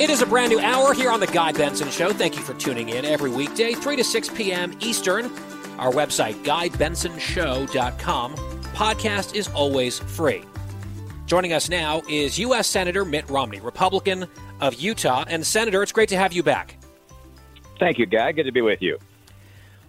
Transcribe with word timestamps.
It 0.00 0.08
is 0.08 0.22
a 0.22 0.26
brand 0.26 0.50
new 0.50 0.58
hour 0.58 0.94
here 0.94 1.10
on 1.10 1.20
The 1.20 1.26
Guy 1.26 1.52
Benson 1.52 1.90
Show. 1.90 2.10
Thank 2.10 2.34
you 2.34 2.42
for 2.42 2.54
tuning 2.54 2.88
in 2.88 3.04
every 3.04 3.28
weekday, 3.28 3.74
3 3.74 3.96
to 3.96 4.02
6 4.02 4.30
p.m. 4.30 4.74
Eastern. 4.80 5.26
Our 5.78 5.92
website, 5.92 6.42
GuyBensonShow.com. 6.42 8.34
Podcast 8.34 9.34
is 9.34 9.48
always 9.48 9.98
free. 9.98 10.42
Joining 11.26 11.52
us 11.52 11.68
now 11.68 12.00
is 12.08 12.38
U.S. 12.38 12.66
Senator 12.66 13.04
Mitt 13.04 13.28
Romney, 13.28 13.60
Republican 13.60 14.26
of 14.62 14.72
Utah. 14.76 15.26
And, 15.28 15.46
Senator, 15.46 15.82
it's 15.82 15.92
great 15.92 16.08
to 16.08 16.16
have 16.16 16.32
you 16.32 16.42
back. 16.42 16.78
Thank 17.78 17.98
you, 17.98 18.06
Guy. 18.06 18.32
Good 18.32 18.44
to 18.44 18.52
be 18.52 18.62
with 18.62 18.80
you. 18.80 18.96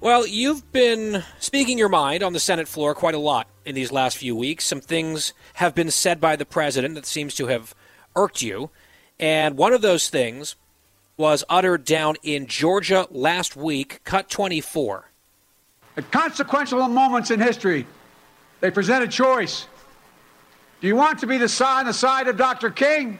Well, 0.01 0.27
you've 0.27 0.69
been 0.73 1.23
speaking 1.39 1.77
your 1.77 1.87
mind 1.87 2.21
on 2.21 2.33
the 2.33 2.39
Senate 2.41 2.67
floor 2.67 2.93
quite 2.93 3.15
a 3.15 3.17
lot 3.17 3.47
in 3.63 3.75
these 3.75 3.93
last 3.93 4.17
few 4.17 4.35
weeks. 4.35 4.65
Some 4.65 4.81
things 4.81 5.31
have 5.53 5.73
been 5.73 5.89
said 5.89 6.19
by 6.19 6.35
the 6.35 6.45
president 6.45 6.95
that 6.95 7.05
seems 7.05 7.33
to 7.35 7.47
have 7.47 7.73
irked 8.13 8.41
you. 8.41 8.71
And 9.21 9.55
one 9.55 9.71
of 9.71 9.83
those 9.83 10.09
things 10.09 10.55
was 11.15 11.43
uttered 11.47 11.85
down 11.85 12.15
in 12.23 12.47
Georgia 12.47 13.07
last 13.11 13.55
week, 13.55 14.01
cut 14.03 14.29
24. 14.29 15.05
At 15.95 16.11
consequential 16.11 16.87
moments 16.87 17.29
in 17.29 17.39
history, 17.39 17.85
they 18.59 18.71
present 18.71 19.03
a 19.03 19.07
choice. 19.07 19.67
Do 20.81 20.87
you 20.87 20.95
want 20.95 21.19
to 21.19 21.27
be 21.27 21.37
the 21.37 21.47
side, 21.47 21.81
on 21.81 21.85
the 21.85 21.93
side 21.93 22.27
of 22.27 22.37
Dr. 22.37 22.71
King 22.71 23.19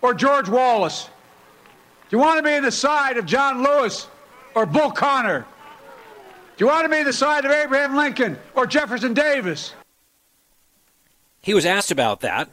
or 0.00 0.14
George 0.14 0.48
Wallace? 0.48 1.10
Do 2.08 2.16
you 2.16 2.18
want 2.18 2.38
to 2.38 2.42
be 2.42 2.54
on 2.54 2.62
the 2.62 2.72
side 2.72 3.18
of 3.18 3.26
John 3.26 3.62
Lewis 3.62 4.08
or 4.54 4.64
Bull 4.64 4.90
Connor? 4.90 5.44
Do 6.56 6.64
you 6.64 6.70
want 6.70 6.84
to 6.84 6.88
be 6.88 7.02
the 7.02 7.12
side 7.12 7.44
of 7.44 7.50
Abraham 7.50 7.94
Lincoln 7.94 8.38
or 8.54 8.66
Jefferson 8.66 9.12
Davis? 9.12 9.74
He 11.42 11.52
was 11.52 11.66
asked 11.66 11.90
about 11.90 12.20
that 12.20 12.48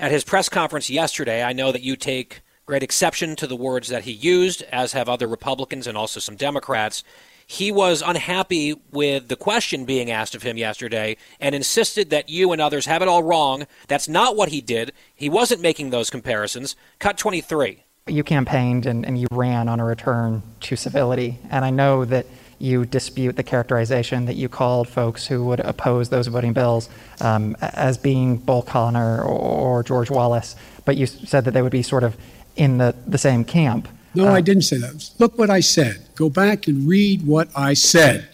at 0.00 0.10
his 0.10 0.24
press 0.24 0.48
conference 0.48 0.88
yesterday, 0.88 1.44
I 1.44 1.52
know 1.52 1.70
that 1.70 1.82
you 1.82 1.94
take 1.94 2.40
great 2.64 2.82
exception 2.82 3.36
to 3.36 3.46
the 3.46 3.54
words 3.54 3.88
that 3.88 4.04
he 4.04 4.12
used, 4.12 4.62
as 4.72 4.92
have 4.92 5.08
other 5.08 5.28
Republicans 5.28 5.86
and 5.86 5.96
also 5.96 6.18
some 6.20 6.36
Democrats. 6.36 7.04
He 7.46 7.70
was 7.70 8.02
unhappy 8.04 8.74
with 8.92 9.28
the 9.28 9.36
question 9.36 9.84
being 9.84 10.10
asked 10.10 10.34
of 10.34 10.42
him 10.42 10.56
yesterday 10.56 11.16
and 11.38 11.54
insisted 11.54 12.08
that 12.10 12.28
you 12.28 12.52
and 12.52 12.62
others 12.62 12.86
have 12.86 13.02
it 13.02 13.08
all 13.08 13.22
wrong. 13.22 13.66
That's 13.88 14.08
not 14.08 14.36
what 14.36 14.48
he 14.48 14.60
did. 14.60 14.92
He 15.14 15.28
wasn't 15.28 15.60
making 15.60 15.90
those 15.90 16.08
comparisons. 16.10 16.76
Cut 16.98 17.18
23. 17.18 17.84
You 18.06 18.24
campaigned 18.24 18.86
and, 18.86 19.04
and 19.04 19.18
you 19.18 19.26
ran 19.30 19.68
on 19.68 19.80
a 19.80 19.84
return 19.84 20.42
to 20.60 20.76
civility. 20.76 21.38
And 21.50 21.64
I 21.64 21.70
know 21.70 22.04
that 22.06 22.24
you 22.60 22.84
dispute 22.84 23.36
the 23.36 23.42
characterization 23.42 24.26
that 24.26 24.34
you 24.34 24.48
called 24.48 24.88
folks 24.88 25.26
who 25.26 25.44
would 25.46 25.60
oppose 25.60 26.10
those 26.10 26.26
voting 26.26 26.52
bills 26.52 26.90
um, 27.20 27.56
as 27.60 27.96
being 27.96 28.36
Bull 28.36 28.62
Connor 28.62 29.22
or, 29.22 29.78
or, 29.78 29.82
George 29.82 30.10
Wallace, 30.10 30.56
but 30.84 30.96
you 30.96 31.06
said 31.06 31.44
that 31.46 31.52
they 31.52 31.62
would 31.62 31.72
be 31.72 31.82
sort 31.82 32.04
of 32.04 32.16
in 32.56 32.78
the, 32.78 32.94
the 33.06 33.18
same 33.18 33.44
camp. 33.44 33.88
No, 34.14 34.28
uh, 34.28 34.32
I 34.32 34.40
didn't 34.42 34.62
say 34.62 34.76
that. 34.78 35.10
Look 35.18 35.38
what 35.38 35.48
I 35.48 35.60
said. 35.60 36.06
Go 36.14 36.28
back 36.28 36.66
and 36.66 36.86
read 36.86 37.26
what 37.26 37.48
I 37.56 37.74
said 37.74 38.28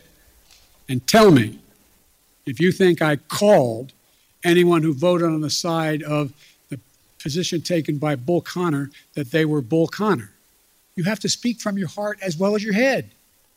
and 0.89 1.07
tell 1.07 1.31
me 1.31 1.61
if 2.47 2.61
you 2.61 2.73
think 2.73 3.01
I 3.01 3.17
called 3.17 3.93
anyone 4.45 4.83
who 4.83 4.93
voted 4.93 5.29
on 5.29 5.41
the 5.41 5.51
side 5.51 6.03
of 6.03 6.33
the 6.69 6.81
position 7.23 7.61
taken 7.61 7.99
by 7.99 8.17
Bull 8.17 8.41
Connor 8.41 8.91
that 9.15 9.31
they 9.31 9.45
were 9.45 9.61
Bull 9.61 9.87
Connor. 9.87 10.33
You 10.97 11.05
have 11.05 11.21
to 11.21 11.29
speak 11.29 11.61
from 11.61 11.77
your 11.79 11.89
heart 11.89 12.19
as 12.23 12.37
well 12.37 12.55
as 12.57 12.65
your 12.65 12.75
head. 12.75 13.11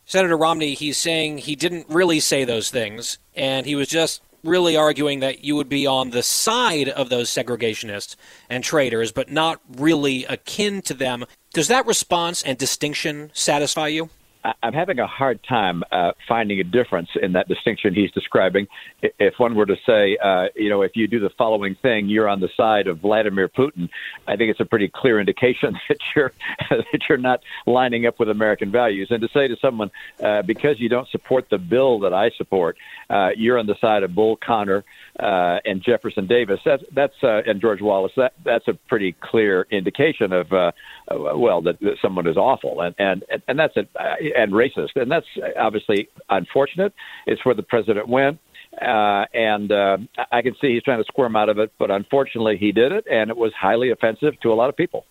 Senator 0.09 0.37
Romney, 0.37 0.73
he's 0.73 0.97
saying 0.97 1.37
he 1.37 1.55
didn't 1.55 1.85
really 1.87 2.19
say 2.19 2.43
those 2.43 2.71
things, 2.71 3.19
and 3.35 3.67
he 3.67 3.75
was 3.75 3.87
just 3.87 4.23
really 4.43 4.75
arguing 4.75 5.19
that 5.19 5.43
you 5.43 5.55
would 5.55 5.69
be 5.69 5.85
on 5.85 6.09
the 6.09 6.23
side 6.23 6.89
of 6.89 7.09
those 7.09 7.29
segregationists 7.29 8.15
and 8.49 8.63
traitors, 8.63 9.11
but 9.11 9.29
not 9.31 9.61
really 9.77 10.25
akin 10.25 10.81
to 10.81 10.95
them. 10.95 11.25
Does 11.53 11.67
that 11.67 11.85
response 11.85 12.41
and 12.41 12.57
distinction 12.57 13.29
satisfy 13.35 13.89
you? 13.89 14.09
I'm 14.44 14.73
having 14.73 15.00
a 15.00 15.07
hard 15.07 15.44
time 15.44 15.83
uh, 15.91 16.13
finding 16.27 16.61
a 16.61 16.63
difference 16.63 17.09
in 17.22 17.33
that 17.33 17.50
distinction 17.50 17.94
he's 17.94 18.11
describing. 18.11 18.67
If 19.01 19.38
one 19.38 19.53
were 19.53 19.66
to 19.66 19.75
say, 19.85 20.17
uh, 20.17 20.47
you 20.55 20.69
know, 20.69 20.81
if 20.81 20.95
you 20.95 21.07
do 21.07 21.19
the 21.19 21.29
following 21.38 21.75
thing, 21.75 22.07
you're 22.07 22.27
on 22.27 22.39
the 22.39 22.50
side 22.55 22.88
of 22.88 23.00
Vladimir 23.00 23.50
Putin, 23.50 23.89
I 24.27 24.38
think 24.38 24.51
it's 24.51 24.61
a 24.61 24.66
pretty 24.66 24.88
clear 24.88 25.19
indication 25.19 25.77
that 25.89 25.97
you're 26.16 26.31
that 26.69 27.01
you're 27.09 27.17
not 27.17 27.41
lining 27.66 28.05
up 28.05 28.17
with 28.17 28.29
American 28.29 28.72
values. 28.72 29.09
And 29.11 29.22
to 29.22 29.27
say 29.33 29.50
to 29.50 29.57
someone, 29.57 29.91
uh, 30.23 30.41
because 30.44 30.79
you 30.79 30.88
don't 30.88 31.09
support 31.09 31.50
the 31.50 31.57
bill 31.57 32.00
that 32.00 32.13
I 32.13 32.29
support, 32.31 32.77
uh, 33.09 33.31
you're 33.35 33.57
on 33.57 33.67
the 33.67 33.75
side 33.81 34.03
of 34.03 34.16
Bull 34.16 34.38
Connor 34.38 34.85
uh, 35.19 35.59
and 35.66 35.84
Jefferson 35.84 36.28
Davis. 36.28 36.59
That's 36.66 36.84
that's 36.94 37.13
uh, 37.24 37.41
and 37.46 37.59
George 37.59 37.81
Wallace. 37.81 38.13
That 38.16 38.34
that's 38.46 38.68
a 38.68 38.74
pretty 38.74 39.16
clear 39.19 39.68
indication 39.69 40.31
of 40.31 40.52
uh, 40.52 40.72
uh 41.12 41.38
well 41.38 41.62
that, 41.63 41.80
that 41.81 41.97
someone 42.02 42.28
is 42.28 42.38
awful 42.38 42.81
and 42.81 42.96
and 42.97 43.24
and 43.47 43.59
that's 43.59 43.75
a, 43.78 43.81
uh, 44.00 44.16
and 44.38 44.53
racist 44.53 44.96
and 44.96 45.12
that's 45.12 45.28
obviously 45.57 46.09
unfortunate. 46.30 46.94
It's 47.25 47.44
where 47.46 47.56
the 47.56 47.63
president 47.63 48.07
went. 48.07 48.40
Uh, 48.80 49.25
and 49.34 49.72
uh, 49.72 49.97
I 50.31 50.44
can 50.44 50.56
see 50.62 50.74
he's 50.74 50.84
trying 50.84 51.00
to 51.00 51.06
squirm 51.06 51.36
out 51.36 51.50
of 51.50 51.57
it, 51.57 51.74
but 51.80 51.90
unfortunately 51.90 52.56
he 52.56 52.72
did 52.72 52.91
it, 52.91 53.03
and 53.12 53.31
it 53.31 53.36
was 53.36 53.51
highly 53.51 53.90
offensive 53.90 54.40
to 54.41 54.53
a 54.53 54.56
lot 54.56 54.69
of 54.69 54.78
people. 54.78 55.06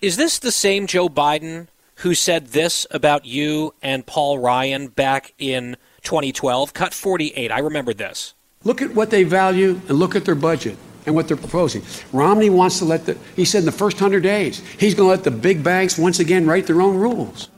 Is 0.00 0.16
this 0.16 0.38
the 0.38 0.50
same 0.50 0.86
Joe 0.86 1.10
Biden 1.10 1.68
who 1.96 2.14
said 2.14 2.48
this 2.48 2.86
about 2.90 3.26
you 3.26 3.74
and 3.82 4.06
Paul 4.06 4.38
Ryan 4.38 4.88
back 4.88 5.34
in 5.38 5.76
2012? 6.02 6.72
Cut 6.72 6.94
48. 6.94 7.52
I 7.52 7.58
remember 7.58 7.92
this. 7.92 8.34
Look 8.64 8.82
at 8.82 8.94
what 8.94 9.10
they 9.10 9.24
value 9.24 9.80
and 9.88 9.98
look 9.98 10.14
at 10.14 10.24
their 10.24 10.34
budget 10.34 10.76
and 11.06 11.14
what 11.14 11.28
they're 11.28 11.36
proposing. 11.36 11.82
Romney 12.12 12.50
wants 12.50 12.78
to 12.78 12.84
let 12.84 13.06
the, 13.06 13.18
he 13.34 13.44
said 13.44 13.60
in 13.60 13.64
the 13.64 13.72
first 13.72 13.96
100 13.96 14.22
days, 14.22 14.60
he's 14.78 14.94
going 14.94 15.08
to 15.08 15.10
let 15.10 15.24
the 15.24 15.30
big 15.30 15.62
banks 15.62 15.98
once 15.98 16.20
again 16.20 16.46
write 16.46 16.66
their 16.66 16.80
own 16.80 16.96
rules. 16.96 17.48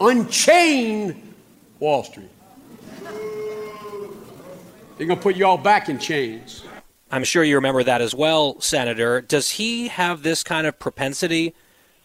Unchain 0.00 1.34
Wall 1.78 2.04
Street. 2.04 2.30
They're 4.96 5.06
going 5.06 5.18
to 5.18 5.22
put 5.22 5.36
you 5.36 5.44
all 5.46 5.58
back 5.58 5.90
in 5.90 5.98
chains. 5.98 6.64
I'm 7.10 7.24
sure 7.24 7.44
you 7.44 7.56
remember 7.56 7.84
that 7.84 8.00
as 8.00 8.14
well, 8.14 8.60
Senator. 8.60 9.20
Does 9.20 9.50
he 9.50 9.88
have 9.88 10.22
this 10.22 10.42
kind 10.42 10.66
of 10.66 10.78
propensity 10.78 11.54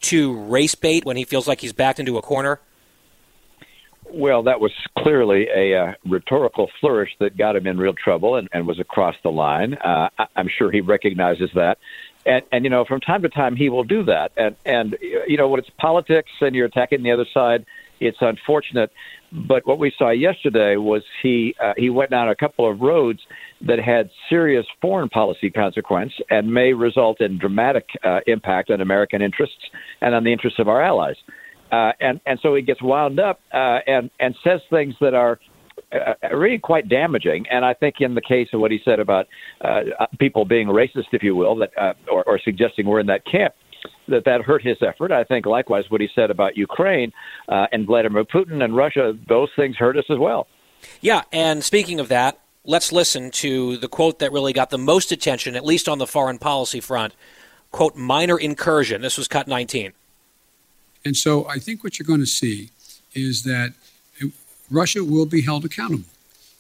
to 0.02 0.36
race 0.36 0.76
bait 0.76 1.06
when 1.06 1.16
he 1.16 1.24
feels 1.24 1.48
like 1.48 1.62
he's 1.62 1.74
backed 1.74 2.00
into 2.00 2.18
a 2.18 2.22
corner? 2.22 2.60
Well, 4.14 4.44
that 4.44 4.60
was 4.60 4.72
clearly 4.98 5.48
a 5.56 5.76
uh, 5.76 5.94
rhetorical 6.06 6.70
flourish 6.80 7.12
that 7.20 7.38
got 7.38 7.56
him 7.56 7.66
in 7.66 7.78
real 7.78 7.94
trouble 7.94 8.36
and, 8.36 8.50
and 8.52 8.68
was 8.68 8.80
across 8.80 9.16
the 9.24 9.32
line. 9.32 9.76
Uh, 9.76 10.10
I, 10.18 10.26
I'm 10.36 10.50
sure 10.50 10.70
he 10.70 10.82
recognizes 10.82 11.50
that. 11.56 11.78
And, 12.26 12.44
and, 12.52 12.64
you 12.66 12.70
know, 12.70 12.84
from 12.86 13.00
time 13.00 13.22
to 13.22 13.30
time, 13.30 13.56
he 13.56 13.70
will 13.70 13.86
do 13.86 14.04
that. 14.04 14.32
And, 14.36 14.56
and, 14.66 14.98
you 15.02 15.38
know, 15.38 15.48
when 15.48 15.60
it's 15.60 15.70
politics 15.80 16.30
and 16.42 16.56
you're 16.56 16.66
attacking 16.68 17.04
the 17.04 17.12
other 17.12 17.26
side, 17.34 17.66
it's 18.02 18.18
unfortunate. 18.20 18.92
But 19.32 19.66
what 19.66 19.80
we 19.80 19.94
saw 19.98 20.10
yesterday 20.10 20.76
was 20.76 21.04
he 21.24 21.56
uh, 21.62 21.74
he 21.78 21.90
went 21.90 22.12
down 22.12 22.28
a 22.28 22.36
couple 22.36 22.70
of 22.70 22.82
roads 22.82 23.22
that 23.62 23.80
had 23.80 24.10
serious 24.30 24.66
foreign 24.82 25.08
policy 25.08 25.50
consequence 25.50 26.12
and 26.30 26.54
may 26.54 26.74
result 26.74 27.22
in 27.22 27.38
dramatic 27.38 27.88
uh, 28.04 28.20
impact 28.28 28.72
on 28.72 28.82
American 28.82 29.22
interests 29.22 29.70
and 30.02 30.14
on 30.14 30.26
the 30.26 30.34
interests 30.34 30.60
of 30.60 30.68
our 30.68 30.82
allies. 30.82 31.16
Uh, 31.72 31.94
and 32.00 32.20
and 32.26 32.40
so 32.42 32.54
he 32.56 32.62
gets 32.62 32.82
wound 32.82 33.20
up 33.20 33.40
uh, 33.54 33.80
and 33.88 34.10
and 34.20 34.36
says 34.44 34.60
things 34.70 34.94
that 35.00 35.14
are 35.14 35.40
uh, 35.94 36.36
really 36.36 36.58
quite 36.58 36.90
damaging. 36.90 37.46
And 37.50 37.66
I 37.66 37.74
think 37.74 37.96
in 38.00 38.16
the 38.16 38.22
case 38.22 38.50
of 38.54 38.60
what 38.60 38.72
he 38.72 38.80
said 38.84 39.00
about 39.00 39.28
uh, 39.62 40.06
people 40.20 40.46
being 40.46 40.68
racist, 40.68 41.08
if 41.12 41.24
you 41.24 41.36
will, 41.36 41.56
that 41.58 41.72
uh, 41.78 41.94
or, 42.12 42.24
or 42.24 42.40
suggesting 42.40 42.86
we're 42.86 43.00
in 43.00 43.08
that 43.08 43.26
camp, 43.26 43.54
that 44.08 44.26
that 44.26 44.42
hurt 44.42 44.64
his 44.64 44.78
effort. 44.82 45.12
I 45.12 45.24
think 45.24 45.46
likewise 45.46 45.86
what 45.90 46.02
he 46.02 46.10
said 46.14 46.30
about 46.30 46.58
Ukraine 46.58 47.12
uh, 47.50 47.68
and 47.72 47.86
Vladimir 47.86 48.24
Putin 48.24 48.64
and 48.64 48.76
Russia, 48.76 49.14
those 49.28 49.50
things 49.56 49.76
hurt 49.78 49.98
us 49.98 50.06
as 50.10 50.18
well. 50.18 50.48
Yeah, 51.00 51.24
and 51.32 51.64
speaking 51.64 52.00
of 52.00 52.10
that, 52.10 52.40
let's 52.66 52.92
listen 52.92 53.32
to 53.32 53.78
the 53.78 53.88
quote 53.88 54.20
that 54.20 54.32
really 54.32 54.54
got 54.54 54.70
the 54.70 54.78
most 54.78 55.12
attention, 55.12 55.56
at 55.56 55.66
least 55.66 55.88
on 55.88 55.98
the 56.00 56.08
foreign 56.08 56.38
policy 56.38 56.80
front. 56.80 57.16
Quote, 57.72 57.96
minor 57.96 58.38
incursion. 58.38 59.02
This 59.02 59.18
was 59.18 59.28
cut 59.28 59.48
19. 59.48 59.94
And 61.04 61.16
so 61.16 61.48
I 61.48 61.58
think 61.58 61.84
what 61.84 61.98
you're 61.98 62.08
going 62.08 62.20
to 62.20 62.26
see 62.26 62.70
is 63.14 63.44
that 63.44 63.74
Russia 64.70 65.04
will 65.04 65.26
be 65.26 65.42
held 65.42 65.66
accountable 65.66 66.06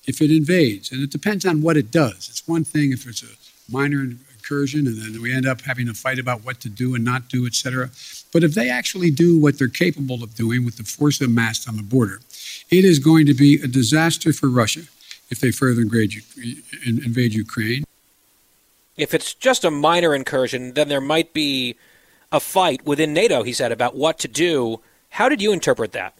if 0.05 0.21
it 0.21 0.31
invades. 0.31 0.91
And 0.91 1.01
it 1.01 1.11
depends 1.11 1.45
on 1.45 1.61
what 1.61 1.77
it 1.77 1.91
does. 1.91 2.27
It's 2.29 2.47
one 2.47 2.63
thing 2.63 2.91
if 2.91 3.07
it's 3.07 3.23
a 3.23 3.71
minor 3.71 4.01
incursion, 4.01 4.87
and 4.87 4.97
then 4.97 5.21
we 5.21 5.33
end 5.33 5.45
up 5.45 5.61
having 5.61 5.87
a 5.87 5.93
fight 5.93 6.19
about 6.19 6.43
what 6.43 6.59
to 6.61 6.69
do 6.69 6.95
and 6.95 7.05
not 7.05 7.29
do, 7.29 7.45
et 7.45 7.53
cetera. 7.53 7.89
But 8.33 8.43
if 8.43 8.53
they 8.53 8.69
actually 8.69 9.11
do 9.11 9.39
what 9.39 9.57
they're 9.57 9.67
capable 9.67 10.23
of 10.23 10.35
doing 10.35 10.65
with 10.65 10.77
the 10.77 10.83
force 10.83 11.21
amassed 11.21 11.69
on 11.69 11.77
the 11.77 11.83
border, 11.83 12.19
it 12.69 12.83
is 12.83 12.99
going 12.99 13.27
to 13.27 13.33
be 13.33 13.61
a 13.61 13.67
disaster 13.67 14.33
for 14.33 14.49
Russia 14.49 14.81
if 15.29 15.39
they 15.39 15.51
further 15.51 15.81
invade, 15.81 16.15
invade 16.85 17.33
Ukraine. 17.33 17.85
If 18.97 19.13
it's 19.13 19.33
just 19.33 19.63
a 19.63 19.71
minor 19.71 20.13
incursion, 20.13 20.73
then 20.73 20.89
there 20.89 20.99
might 20.99 21.31
be 21.33 21.77
a 22.31 22.39
fight 22.39 22.85
within 22.85 23.13
NATO, 23.13 23.43
he 23.43 23.53
said, 23.53 23.71
about 23.71 23.95
what 23.95 24.19
to 24.19 24.27
do. 24.27 24.81
How 25.09 25.29
did 25.29 25.41
you 25.41 25.51
interpret 25.51 25.91
that? 25.91 26.15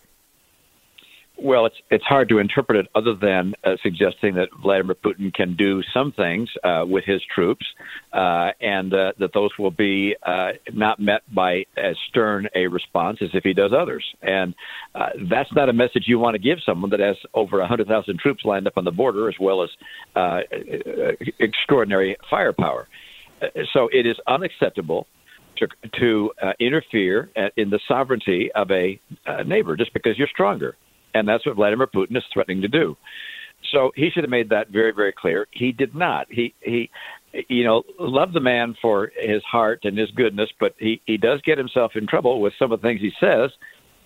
Well, 1.44 1.66
it's 1.66 1.78
it's 1.90 2.04
hard 2.04 2.30
to 2.30 2.38
interpret 2.38 2.78
it 2.78 2.92
other 2.94 3.16
than 3.16 3.56
uh, 3.64 3.76
suggesting 3.82 4.36
that 4.36 4.50
Vladimir 4.62 4.94
Putin 4.94 5.34
can 5.34 5.56
do 5.56 5.82
some 5.92 6.12
things 6.12 6.50
uh, 6.64 6.86
with 6.88 7.04
his 7.04 7.24
troops, 7.34 7.66
uh, 8.14 8.52
and 8.62 8.94
uh, 8.94 9.14
that 9.18 9.34
those 9.34 9.50
will 9.58 9.72
be 9.72 10.16
uh, 10.22 10.52
not 10.72 11.00
met 11.00 11.24
by 11.34 11.66
as 11.76 11.96
stern 12.10 12.48
a 12.54 12.68
response 12.68 13.24
as 13.24 13.30
if 13.34 13.44
he 13.44 13.54
does 13.54 13.74
others. 13.74 14.06
And 14.22 14.54
uh, 14.94 15.10
that's 15.32 15.52
not 15.54 15.68
a 15.68 15.74
message 15.74 16.04
you 16.06 16.20
want 16.20 16.36
to 16.36 16.40
give 16.40 16.60
someone 16.64 16.92
that 16.92 17.00
has 17.00 17.18
over 17.34 17.58
100,000 17.58 18.20
troops 18.20 18.46
lined 18.46 18.68
up 18.68 18.74
on 18.78 18.86
the 18.86 18.92
border, 18.92 19.28
as 19.28 19.36
well 19.40 19.64
as 19.64 19.72
extraordinary 21.40 22.18
firepower. 22.30 22.88
So 23.74 23.90
it 23.92 24.06
is 24.06 24.18
unacceptable 24.28 25.08
to, 25.62 25.90
to 26.00 26.32
uh, 26.42 26.52
interfere 26.60 27.30
uh, 27.38 27.48
in 27.56 27.70
the 27.70 27.80
sovereignty 27.88 28.52
of 28.54 28.70
a 28.72 29.00
uh, 29.26 29.44
neighbor 29.44 29.76
just 29.78 29.94
because 29.94 30.18
you're 30.18 30.28
stronger 30.28 30.76
and 31.14 31.28
that's 31.28 31.46
what 31.46 31.56
Vladimir 31.56 31.88
Putin 31.88 32.18
is 32.18 32.24
threatening 32.34 32.62
to 32.62 32.68
do. 32.68 32.96
So 33.72 33.92
he 33.96 34.10
should 34.10 34.24
have 34.24 34.32
made 34.32 34.50
that 34.50 34.70
very, 34.70 34.92
very 34.92 35.14
clear. 35.14 35.48
He 35.52 35.72
did 35.72 35.94
not. 35.96 36.28
He 36.30 36.54
he, 36.62 36.90
you 37.48 37.64
know, 37.64 37.84
love 38.00 38.34
the 38.34 38.40
man 38.40 38.76
for 38.82 39.12
his 39.16 39.44
heart 39.44 39.82
and 39.84 39.98
his 39.98 40.10
goodness, 40.12 40.50
but 40.60 40.74
he 40.80 41.02
he 41.06 41.18
does 41.18 41.42
get 41.42 41.58
himself 41.58 41.92
in 41.96 42.08
trouble 42.08 42.42
with 42.42 42.54
some 42.58 42.72
of 42.72 42.82
the 42.82 42.88
things 42.88 43.02
he 43.02 43.12
says, 43.20 43.52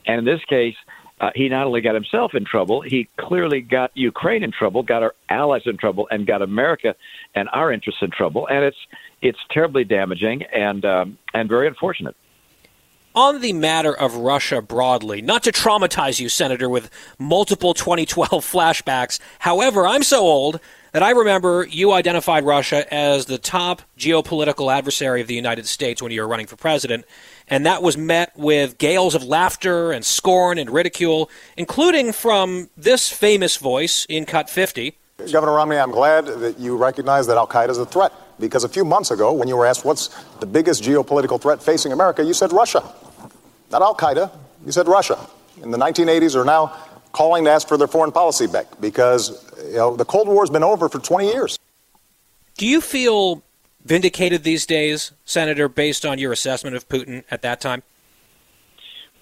and 0.05 0.19
in 0.19 0.25
this 0.25 0.43
case. 0.49 0.75
Uh, 1.21 1.29
he 1.33 1.47
not 1.47 1.65
only 1.65 1.79
got 1.79 1.95
himself 1.95 2.33
in 2.33 2.43
trouble, 2.43 2.81
he 2.81 3.07
clearly 3.17 3.61
got 3.61 3.89
Ukraine 3.95 4.43
in 4.43 4.51
trouble, 4.51 4.83
got 4.83 5.01
our 5.01 5.15
allies 5.29 5.61
in 5.65 5.77
trouble, 5.77 6.09
and 6.11 6.27
got 6.27 6.41
America 6.41 6.93
and 7.35 7.47
our 7.53 7.71
interests 7.71 8.01
in 8.01 8.11
trouble. 8.11 8.45
And 8.49 8.65
it's 8.65 8.75
it's 9.25 9.39
terribly 9.49 9.83
damaging 9.83 10.43
and 10.43 10.85
um, 10.85 11.17
and 11.33 11.49
very 11.49 11.67
unfortunate. 11.67 12.15
On 13.15 13.39
the 13.39 13.53
matter 13.53 13.95
of 13.95 14.17
Russia 14.17 14.61
broadly, 14.61 15.21
not 15.21 15.43
to 15.43 15.51
traumatize 15.51 16.19
you, 16.19 16.27
Senator, 16.27 16.69
with 16.69 16.89
multiple 17.17 17.73
2012 17.73 18.29
flashbacks, 18.45 19.19
however, 19.39 19.87
I'm 19.87 20.03
so 20.03 20.19
old 20.19 20.59
that 20.91 21.01
I 21.01 21.11
remember 21.11 21.65
you 21.69 21.93
identified 21.93 22.45
Russia 22.45 22.93
as 22.93 23.25
the 23.25 23.37
top 23.37 23.81
geopolitical 23.97 24.71
adversary 24.71 25.21
of 25.21 25.27
the 25.27 25.33
United 25.33 25.65
States 25.65 26.01
when 26.01 26.11
you 26.11 26.21
were 26.21 26.27
running 26.27 26.45
for 26.45 26.57
president, 26.57 27.05
and 27.47 27.65
that 27.65 27.81
was 27.81 27.97
met 27.97 28.37
with 28.37 28.77
gales 28.77 29.15
of 29.15 29.23
laughter 29.23 29.91
and 29.91 30.05
scorn 30.05 30.57
and 30.57 30.69
ridicule, 30.69 31.29
including 31.57 32.11
from 32.11 32.69
this 32.77 33.09
famous 33.09 33.57
voice 33.57 34.05
in 34.07 34.25
Cut 34.25 34.49
50. 34.49 34.97
Governor 35.31 35.53
Romney, 35.53 35.77
I'm 35.77 35.91
glad 35.91 36.25
that 36.25 36.59
you 36.59 36.75
recognize 36.75 37.27
that 37.27 37.37
Al 37.37 37.47
Qaeda 37.47 37.69
is 37.69 37.77
a 37.77 37.85
threat 37.85 38.11
because 38.39 38.63
a 38.63 38.69
few 38.69 38.85
months 38.85 39.11
ago, 39.11 39.31
when 39.33 39.47
you 39.47 39.55
were 39.55 39.65
asked 39.65 39.85
what's 39.85 40.09
the 40.39 40.45
biggest 40.45 40.83
geopolitical 40.83 41.41
threat 41.41 41.61
facing 41.61 41.91
America, 41.91 42.23
you 42.23 42.33
said 42.33 42.51
Russia 42.51 42.83
not 43.71 43.81
Al 43.81 43.95
Qaeda, 43.95 44.31
you 44.65 44.71
said 44.71 44.87
Russia. 44.87 45.19
In 45.61 45.71
the 45.71 45.77
1980s 45.77 46.35
are 46.35 46.45
now 46.45 46.75
calling 47.11 47.45
to 47.45 47.51
ask 47.51 47.67
for 47.67 47.77
their 47.77 47.87
foreign 47.87 48.11
policy 48.11 48.47
back 48.47 48.67
because 48.79 49.51
you 49.65 49.75
know, 49.75 49.95
the 49.95 50.05
Cold 50.05 50.27
War 50.27 50.41
has 50.43 50.49
been 50.49 50.63
over 50.63 50.89
for 50.89 50.99
20 50.99 51.27
years. 51.27 51.57
Do 52.57 52.65
you 52.65 52.81
feel 52.81 53.41
vindicated 53.83 54.43
these 54.43 54.65
days, 54.65 55.11
Senator, 55.25 55.67
based 55.67 56.05
on 56.05 56.19
your 56.19 56.31
assessment 56.31 56.75
of 56.75 56.87
Putin 56.87 57.23
at 57.29 57.41
that 57.41 57.61
time? 57.61 57.83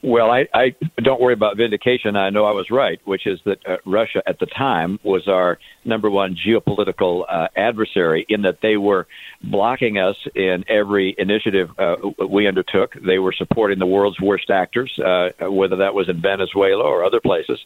Well, 0.04 0.30
I, 0.30 0.50
I 0.54 0.76
don't 0.98 1.22
worry 1.22 1.34
about 1.34 1.56
vindication. 1.56 2.18
I 2.18 2.30
know 2.30 2.44
I 2.44 2.52
was 2.52 2.70
right, 2.70 3.00
which 3.06 3.26
is 3.26 3.40
that 3.46 3.66
uh, 3.66 3.78
Russia 3.86 4.22
at 4.28 4.38
the 4.38 4.46
time 4.46 5.00
was 5.02 5.30
our 5.30 5.60
number 5.86 6.10
one 6.10 6.36
geopolitical 6.36 7.24
uh, 7.30 7.48
adversary 7.56 8.26
in 8.28 8.42
that 8.42 8.60
they 8.62 8.76
were 8.76 9.08
blocking 9.42 10.00
us 10.00 10.18
in 10.36 10.66
every 10.68 11.16
initiative 11.18 11.72
uh, 11.80 11.96
we 12.30 12.48
undertook. 12.48 12.96
They 12.96 13.18
were 13.18 13.32
supporting 13.32 13.80
the 13.80 13.86
world's 13.86 14.20
worst 14.20 14.50
actors, 14.50 15.00
uh, 15.00 15.30
whether 15.40 15.78
that 15.78 15.94
was 15.94 16.10
in 16.10 16.22
Venezuela 16.22 16.84
or 16.84 17.06
other 17.06 17.22
places. 17.22 17.66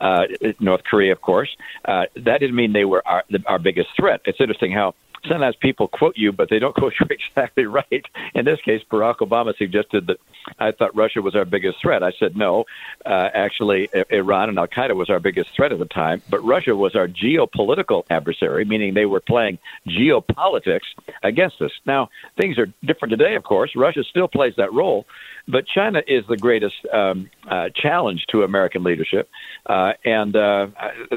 Uh, 0.00 0.26
North 0.58 0.82
Korea, 0.82 1.12
of 1.12 1.20
course. 1.20 1.56
Uh, 1.84 2.06
that 2.16 2.40
didn't 2.40 2.56
mean 2.56 2.72
they 2.72 2.84
were 2.84 3.06
our, 3.06 3.22
our 3.46 3.58
biggest 3.60 3.90
threat. 3.96 4.22
It's 4.24 4.40
interesting 4.40 4.72
how 4.72 4.94
sometimes 5.28 5.56
people 5.56 5.88
quote 5.88 6.16
you, 6.16 6.32
but 6.32 6.50
they 6.50 6.58
don't 6.58 6.74
quote 6.76 6.94
you 7.00 7.06
exactly 7.10 7.66
right. 7.66 8.04
In 8.34 8.44
this 8.44 8.60
case, 8.60 8.82
Barack 8.90 9.16
Obama 9.18 9.56
suggested 9.56 10.06
that 10.06 10.18
I 10.58 10.72
thought 10.72 10.94
Russia 10.94 11.22
was 11.22 11.34
our 11.34 11.44
biggest 11.44 11.80
threat. 11.80 12.02
I 12.02 12.12
said 12.18 12.36
no. 12.36 12.64
Uh, 13.04 13.28
actually, 13.34 13.88
Iran 14.10 14.48
and 14.48 14.58
Al 14.58 14.68
Qaeda 14.68 14.94
was 14.94 15.10
our 15.10 15.20
biggest 15.20 15.50
threat 15.54 15.72
at 15.72 15.78
the 15.78 15.86
time, 15.86 16.22
but 16.30 16.44
Russia 16.44 16.76
was 16.76 16.94
our 16.94 17.08
geopolitical 17.08 18.04
adversary, 18.10 18.64
meaning 18.64 18.94
they 18.94 19.06
were 19.06 19.20
playing 19.20 19.58
geopolitics 19.88 20.86
against 21.22 21.60
us. 21.60 21.72
Now, 21.84 22.10
things 22.36 22.58
are 22.58 22.66
different 22.84 23.10
today, 23.10 23.34
of 23.34 23.44
course. 23.44 23.72
Russia 23.74 24.04
still 24.04 24.28
plays 24.28 24.54
that 24.56 24.72
role, 24.72 25.06
but 25.48 25.66
China 25.66 26.02
is 26.06 26.24
the 26.28 26.36
greatest 26.36 26.74
um, 26.92 27.30
uh, 27.48 27.70
challenge 27.74 28.26
to 28.30 28.42
American 28.42 28.84
leadership, 28.84 29.28
uh, 29.66 29.92
and 30.04 30.36
uh, 30.36 30.68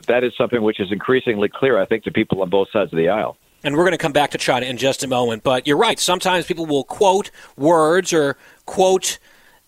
that 0.08 0.24
is 0.24 0.34
something 0.38 0.62
which 0.62 0.80
is 0.80 0.92
increasingly 0.92 1.50
clear, 1.50 1.80
I 1.80 1.86
think, 1.86 2.04
to 2.06 2.12
people 2.12 2.42
on 2.42 2.50
both 2.50 2.70
sides 2.72 2.92
of 2.92 2.98
the 2.98 3.10
aisle. 3.10 3.38
And 3.64 3.76
we're 3.76 3.84
going 3.84 3.92
to 3.92 3.98
come 3.98 4.14
back 4.14 4.32
to 4.32 4.38
China 4.38 4.66
in 4.66 4.78
just 4.78 5.04
a 5.04 5.08
moment. 5.08 5.44
But 5.44 5.68
you're 5.68 5.78
right. 5.78 6.00
Sometimes 6.00 6.46
people 6.46 6.66
will 6.66 6.84
quote 6.84 7.32
words 7.58 8.14
or 8.14 8.38
quote 8.66 9.20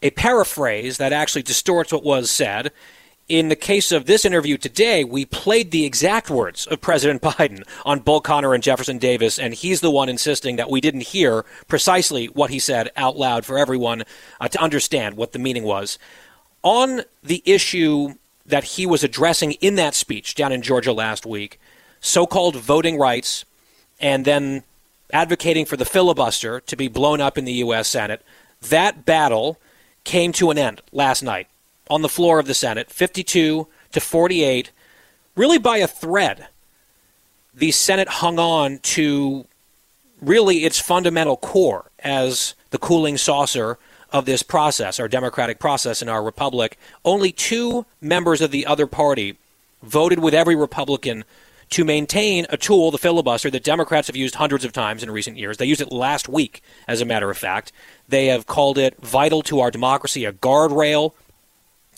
a 0.02 0.12
paraphrase 0.12 0.98
that 0.98 1.14
actually 1.14 1.44
distorts 1.44 1.92
what 1.92 2.04
was 2.04 2.32
said. 2.32 2.72
In 3.28 3.48
the 3.48 3.56
case 3.56 3.92
of 3.92 4.08
this 4.08 4.26
interview 4.26 4.58
today, 4.58 5.04
we 5.04 5.26
played 5.26 5.72
the 5.72 5.86
exact 5.86 6.30
words 6.30 6.68
of 6.68 6.82
President 6.82 7.22
Biden 7.22 7.64
on 7.86 8.00
Bull 8.00 8.20
Connor 8.20 8.54
and 8.54 8.64
Jefferson 8.64 8.98
Davis, 8.98 9.40
and 9.40 9.54
he's 9.54 9.80
the 9.80 9.92
one 9.92 10.10
insisting 10.10 10.58
that 10.58 10.70
we 10.70 10.82
didn't 10.82 11.02
hear 11.02 11.46
precisely 11.68 12.26
what 12.28 12.50
he 12.50 12.60
said 12.60 12.90
out 12.98 13.18
loud 13.18 13.46
for 13.46 13.58
everyone 13.58 14.04
uh, 14.40 14.48
to 14.50 14.62
understand 14.62 15.16
what 15.16 15.32
the 15.32 15.40
meaning 15.40 15.64
was. 15.64 15.98
On 16.64 17.04
the 17.24 17.42
issue 17.46 18.16
that 18.46 18.64
he 18.64 18.86
was 18.86 19.04
addressing 19.04 19.54
in 19.54 19.76
that 19.76 19.96
speech 19.96 20.36
down 20.36 20.52
in 20.52 20.62
Georgia 20.62 20.92
last 20.92 21.26
week, 21.26 21.60
so 22.02 22.26
called 22.26 22.56
voting 22.56 22.98
rights 22.98 23.46
and 24.02 24.26
then 24.26 24.64
advocating 25.14 25.66
for 25.66 25.78
the 25.78 25.86
filibuster 25.86 26.60
to 26.62 26.76
be 26.76 26.88
blown 26.88 27.22
up 27.22 27.38
in 27.38 27.46
the 27.46 27.54
U.S. 27.54 27.88
Senate. 27.88 28.22
That 28.62 29.06
battle 29.06 29.58
came 30.04 30.32
to 30.34 30.52
an 30.52 30.58
end 30.58 30.82
last 30.92 31.22
night 31.22 31.48
on 31.90 32.02
the 32.02 32.10
floor 32.10 32.40
of 32.40 32.48
the 32.48 32.54
Senate, 32.54 32.90
52 32.90 33.68
to 33.92 34.00
48, 34.00 34.72
really 35.36 35.58
by 35.58 35.78
a 35.78 35.88
thread. 35.88 36.48
The 37.54 37.72
Senate 37.72 38.08
hung 38.08 38.40
on 38.40 38.80
to 38.80 39.46
really 40.22 40.60
its 40.60 40.80
fundamental 40.80 41.38
core 41.38 41.92
as 42.00 42.56
the 42.70 42.78
cooling 42.78 43.18
saucer 43.18 43.78
of 44.12 44.26
this 44.26 44.44
process, 44.44 45.00
our 45.00 45.08
democratic 45.08 45.60
process 45.60 46.02
in 46.02 46.10
our 46.10 46.24
republic. 46.24 46.78
Only 47.04 47.32
two 47.32 47.86
members 48.00 48.42
of 48.42 48.52
the 48.52 48.66
other 48.66 48.88
party 48.88 49.38
voted 49.82 50.20
with 50.20 50.34
every 50.34 50.56
Republican 50.56 51.24
to 51.72 51.86
maintain 51.86 52.46
a 52.50 52.58
tool, 52.58 52.92
the 52.92 52.98
filibuster, 52.98 53.50
that 53.50 53.64
Democrats 53.64 54.08
have 54.08 54.16
used 54.16 54.36
hundreds 54.36 54.66
of 54.66 54.74
times 54.74 55.04
in 55.04 55.10
recent 55.10 55.38
years. 55.38 55.58
They 55.58 55.66
used 55.66 55.82
it 55.82 55.92
last 55.92 56.28
week, 56.30 56.62
as 56.88 57.02
a 57.02 57.06
matter 57.06 57.30
of 57.30 57.38
fact. 57.38 57.72
They 58.08 58.28
have 58.28 58.46
called 58.46 58.78
it 58.78 58.98
vital 59.02 59.42
to 59.44 59.62
our 59.62 59.72
democracy, 59.72 60.26
a 60.26 60.34
guardrail. 60.34 61.14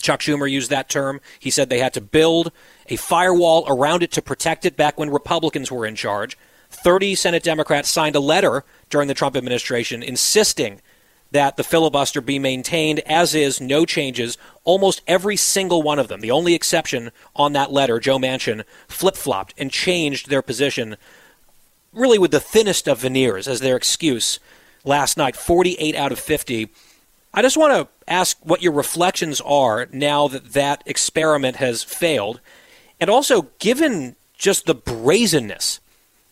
Chuck 0.00 0.20
Schumer 0.20 0.50
used 0.50 0.70
that 0.70 0.88
term. 0.88 1.20
He 1.40 1.50
said 1.50 1.68
they 1.68 1.80
had 1.80 1.94
to 1.94 2.00
build 2.00 2.52
a 2.88 2.96
firewall 2.96 3.64
around 3.66 4.02
it 4.02 4.12
to 4.12 4.22
protect 4.22 4.64
it 4.64 4.76
back 4.76 4.98
when 4.98 5.10
Republicans 5.10 5.72
were 5.72 5.86
in 5.86 5.96
charge. 5.96 6.38
30 6.70 7.14
Senate 7.14 7.42
Democrats 7.42 7.88
signed 7.88 8.16
a 8.16 8.20
letter 8.20 8.64
during 8.90 9.08
the 9.08 9.14
Trump 9.14 9.36
administration 9.36 10.02
insisting 10.02 10.80
that 11.34 11.56
the 11.56 11.64
filibuster 11.64 12.20
be 12.20 12.38
maintained 12.38 13.00
as 13.00 13.34
is, 13.34 13.60
no 13.60 13.84
changes. 13.84 14.38
Almost 14.62 15.02
every 15.08 15.36
single 15.36 15.82
one 15.82 15.98
of 15.98 16.06
them, 16.06 16.20
the 16.20 16.30
only 16.30 16.54
exception 16.54 17.10
on 17.34 17.52
that 17.54 17.72
letter, 17.72 17.98
Joe 17.98 18.18
Manchin, 18.18 18.62
flip 18.86 19.16
flopped 19.16 19.52
and 19.58 19.68
changed 19.68 20.30
their 20.30 20.42
position, 20.42 20.96
really 21.92 22.18
with 22.18 22.30
the 22.30 22.38
thinnest 22.38 22.86
of 22.86 23.00
veneers 23.00 23.48
as 23.48 23.58
their 23.58 23.74
excuse 23.74 24.38
last 24.84 25.16
night 25.16 25.34
48 25.34 25.96
out 25.96 26.12
of 26.12 26.20
50. 26.20 26.68
I 27.34 27.42
just 27.42 27.56
want 27.56 27.72
to 27.72 27.88
ask 28.06 28.36
what 28.44 28.62
your 28.62 28.72
reflections 28.72 29.40
are 29.40 29.88
now 29.90 30.28
that 30.28 30.52
that 30.52 30.84
experiment 30.86 31.56
has 31.56 31.82
failed. 31.82 32.38
And 33.00 33.10
also, 33.10 33.48
given 33.58 34.14
just 34.38 34.66
the 34.66 34.74
brazenness 34.74 35.80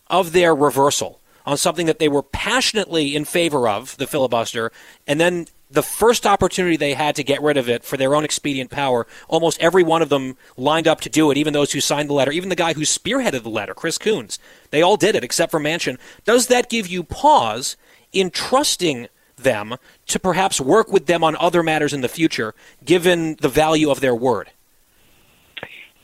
of 0.09 0.31
their 0.31 0.55
reversal 0.55 1.19
on 1.45 1.57
something 1.57 1.85
that 1.85 1.99
they 1.99 2.09
were 2.09 2.23
passionately 2.23 3.15
in 3.15 3.25
favor 3.25 3.67
of, 3.67 3.97
the 3.97 4.07
filibuster, 4.07 4.71
and 5.07 5.19
then 5.19 5.47
the 5.73 5.83
first 5.83 6.27
opportunity 6.27 6.77
they 6.77 6.93
had 6.93 7.15
to 7.15 7.23
get 7.23 7.41
rid 7.41 7.57
of 7.57 7.67
it 7.67 7.83
for 7.83 7.97
their 7.97 8.15
own 8.15 8.23
expedient 8.23 8.69
power, 8.69 9.07
almost 9.27 9.59
every 9.59 9.81
one 9.81 10.03
of 10.03 10.09
them 10.09 10.37
lined 10.55 10.87
up 10.87 11.01
to 11.01 11.09
do 11.09 11.31
it, 11.31 11.37
even 11.37 11.51
those 11.51 11.71
who 11.71 11.81
signed 11.81 12.09
the 12.09 12.13
letter, 12.13 12.31
even 12.31 12.49
the 12.49 12.55
guy 12.55 12.73
who 12.73 12.81
spearheaded 12.81 13.41
the 13.41 13.49
letter, 13.49 13.73
Chris 13.73 13.97
Coons. 13.97 14.37
They 14.69 14.83
all 14.83 14.97
did 14.97 15.15
it 15.15 15.23
except 15.23 15.51
for 15.51 15.59
Manchin. 15.59 15.97
Does 16.25 16.47
that 16.47 16.69
give 16.69 16.87
you 16.87 17.03
pause 17.03 17.75
in 18.11 18.29
trusting 18.29 19.07
them 19.35 19.75
to 20.07 20.19
perhaps 20.19 20.61
work 20.61 20.91
with 20.91 21.07
them 21.07 21.23
on 21.23 21.35
other 21.37 21.63
matters 21.63 21.91
in 21.91 22.01
the 22.01 22.07
future, 22.07 22.53
given 22.85 23.35
the 23.41 23.49
value 23.49 23.89
of 23.89 23.99
their 23.99 24.15
word? 24.15 24.51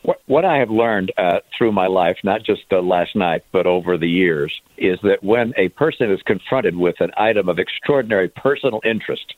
What, 0.09 0.21
what 0.25 0.43
I 0.43 0.57
have 0.57 0.71
learned 0.71 1.11
uh, 1.19 1.41
through 1.55 1.71
my 1.71 1.85
life, 1.85 2.17
not 2.23 2.41
just 2.41 2.63
uh, 2.71 2.81
last 2.81 3.15
night, 3.15 3.43
but 3.51 3.67
over 3.67 3.95
the 3.95 4.09
years, 4.09 4.59
is 4.75 4.97
that 5.03 5.23
when 5.23 5.53
a 5.55 5.69
person 5.69 6.11
is 6.11 6.19
confronted 6.23 6.75
with 6.75 6.99
an 6.99 7.11
item 7.15 7.47
of 7.47 7.59
extraordinary 7.59 8.27
personal 8.27 8.81
interest, 8.83 9.35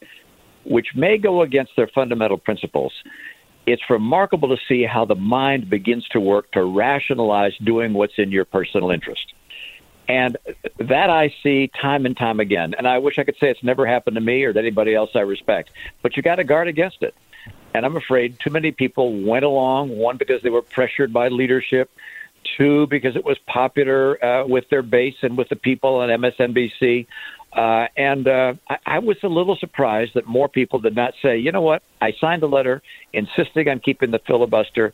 which 0.63 0.95
may 0.95 1.17
go 1.17 1.41
against 1.41 1.75
their 1.75 1.87
fundamental 1.87 2.37
principles, 2.37 2.93
it's 3.65 3.81
remarkable 3.89 4.47
to 4.47 4.63
see 4.65 4.83
how 4.83 5.03
the 5.03 5.13
mind 5.13 5.69
begins 5.69 6.07
to 6.11 6.21
work 6.21 6.49
to 6.53 6.63
rationalize 6.63 7.57
doing 7.57 7.91
what's 7.91 8.17
in 8.17 8.31
your 8.31 8.45
personal 8.45 8.91
interest. 8.91 9.33
And 10.07 10.37
that 10.77 11.09
I 11.09 11.35
see 11.43 11.69
time 11.81 12.05
and 12.05 12.15
time 12.15 12.39
again. 12.39 12.75
And 12.77 12.87
I 12.87 12.99
wish 12.99 13.19
I 13.19 13.25
could 13.25 13.35
say 13.41 13.49
it's 13.49 13.61
never 13.61 13.85
happened 13.85 14.15
to 14.15 14.21
me 14.21 14.45
or 14.45 14.53
to 14.53 14.59
anybody 14.59 14.95
else 14.95 15.09
I 15.15 15.19
respect. 15.19 15.71
But 16.01 16.15
you 16.15 16.23
got 16.23 16.35
to 16.35 16.45
guard 16.45 16.69
against 16.69 17.03
it. 17.03 17.13
And 17.73 17.85
I'm 17.85 17.95
afraid 17.95 18.37
too 18.39 18.49
many 18.49 18.71
people 18.71 19.23
went 19.23 19.45
along, 19.45 19.97
one, 19.97 20.17
because 20.17 20.41
they 20.43 20.49
were 20.49 20.61
pressured 20.61 21.13
by 21.13 21.29
leadership, 21.29 21.89
two, 22.57 22.87
because 22.87 23.15
it 23.15 23.23
was 23.23 23.37
popular 23.47 24.23
uh, 24.23 24.45
with 24.45 24.65
their 24.69 24.81
base 24.81 25.15
and 25.21 25.37
with 25.37 25.49
the 25.49 25.55
people 25.55 25.95
on 25.95 26.09
MSNBC. 26.09 27.07
Uh, 27.53 27.87
and 27.97 28.27
uh, 28.27 28.53
I, 28.69 28.77
I 28.85 28.99
was 28.99 29.17
a 29.23 29.27
little 29.27 29.57
surprised 29.57 30.11
that 30.15 30.25
more 30.25 30.47
people 30.47 30.79
did 30.79 30.95
not 30.95 31.13
say, 31.21 31.37
you 31.37 31.51
know 31.51 31.61
what, 31.61 31.83
I 32.01 32.13
signed 32.19 32.43
a 32.43 32.47
letter 32.47 32.81
insisting 33.13 33.67
on 33.67 33.79
keeping 33.79 34.11
the 34.11 34.19
filibuster 34.25 34.93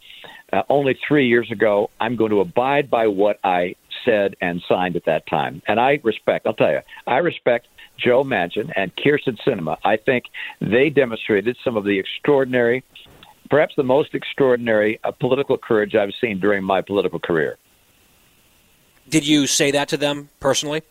uh, 0.51 0.63
only 0.69 0.97
three 1.07 1.27
years 1.27 1.51
ago. 1.51 1.89
I'm 1.99 2.15
going 2.15 2.31
to 2.31 2.39
abide 2.39 2.89
by 2.89 3.07
what 3.07 3.39
I 3.43 3.75
said 4.05 4.35
and 4.41 4.61
signed 4.67 4.95
at 4.95 5.05
that 5.05 5.27
time. 5.27 5.61
And 5.67 5.79
I 5.79 5.99
respect, 6.03 6.47
I'll 6.47 6.53
tell 6.53 6.71
you, 6.71 6.79
I 7.05 7.17
respect 7.17 7.67
Joe 7.97 8.23
Manchin 8.23 8.71
and 8.75 8.95
Kyrsten 8.95 9.37
Sinema, 9.45 9.77
I 9.83 9.97
think 9.97 10.25
they 10.61 10.89
demonstrated 10.89 11.57
some 11.63 11.77
of 11.77 11.83
the 11.83 11.99
extraordinary, 11.99 12.83
perhaps 13.49 13.75
the 13.75 13.83
most 13.83 14.13
extraordinary 14.13 14.99
uh, 15.03 15.11
political 15.11 15.57
courage 15.57 15.95
I've 15.95 16.13
seen 16.19 16.39
during 16.39 16.63
my 16.63 16.81
political 16.81 17.19
career. 17.19 17.57
Did 19.09 19.25
you 19.25 19.47
say 19.47 19.71
that 19.71 19.87
to 19.89 19.97
them 19.97 20.29
personally? 20.39 20.83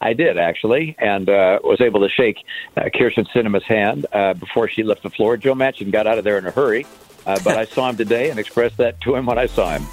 I 0.00 0.12
did 0.12 0.38
actually, 0.38 0.94
and 0.98 1.28
uh, 1.28 1.58
was 1.64 1.80
able 1.80 2.00
to 2.00 2.08
shake 2.08 2.38
uh, 2.76 2.82
Kyrsten 2.94 3.26
Sinema's 3.34 3.64
hand 3.64 4.06
uh, 4.12 4.34
before 4.34 4.68
she 4.68 4.82
left 4.82 5.02
the 5.02 5.10
floor. 5.10 5.36
Joe 5.36 5.54
Manchin 5.54 5.90
got 5.90 6.06
out 6.06 6.18
of 6.18 6.24
there 6.24 6.38
in 6.38 6.46
a 6.46 6.50
hurry, 6.50 6.86
uh, 7.24 7.38
but 7.42 7.56
I 7.56 7.64
saw 7.74 7.88
him 7.88 7.96
today 7.96 8.30
and 8.30 8.38
expressed 8.38 8.76
that 8.76 9.00
to 9.02 9.14
him 9.14 9.26
when 9.26 9.38
I 9.38 9.46
saw 9.46 9.70
him. 9.70 9.86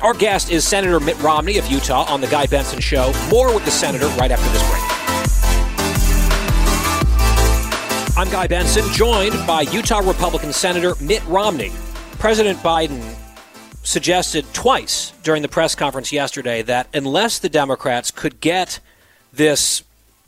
Our 0.00 0.14
guest 0.14 0.50
is 0.50 0.66
Senator 0.66 0.98
Mitt 0.98 1.20
Romney 1.20 1.58
of 1.58 1.66
Utah 1.66 2.06
on 2.08 2.22
The 2.22 2.26
Guy 2.28 2.46
Benson 2.46 2.80
Show. 2.80 3.12
More 3.28 3.54
with 3.54 3.66
the 3.66 3.70
senator 3.70 4.08
right 4.18 4.30
after 4.30 4.50
this 4.50 4.70
break. 4.70 4.89
I'm 8.20 8.30
Guy 8.30 8.48
Benson, 8.48 8.84
joined 8.92 9.32
by 9.46 9.62
Utah 9.62 10.00
Republican 10.00 10.52
Senator 10.52 10.94
Mitt 11.00 11.26
Romney. 11.26 11.72
President 12.18 12.58
Biden 12.58 13.02
suggested 13.82 14.44
twice 14.52 15.14
during 15.22 15.40
the 15.40 15.48
press 15.48 15.74
conference 15.74 16.12
yesterday 16.12 16.60
that 16.60 16.86
unless 16.92 17.38
the 17.38 17.48
Democrats 17.48 18.10
could 18.10 18.38
get 18.42 18.78
this 19.32 19.82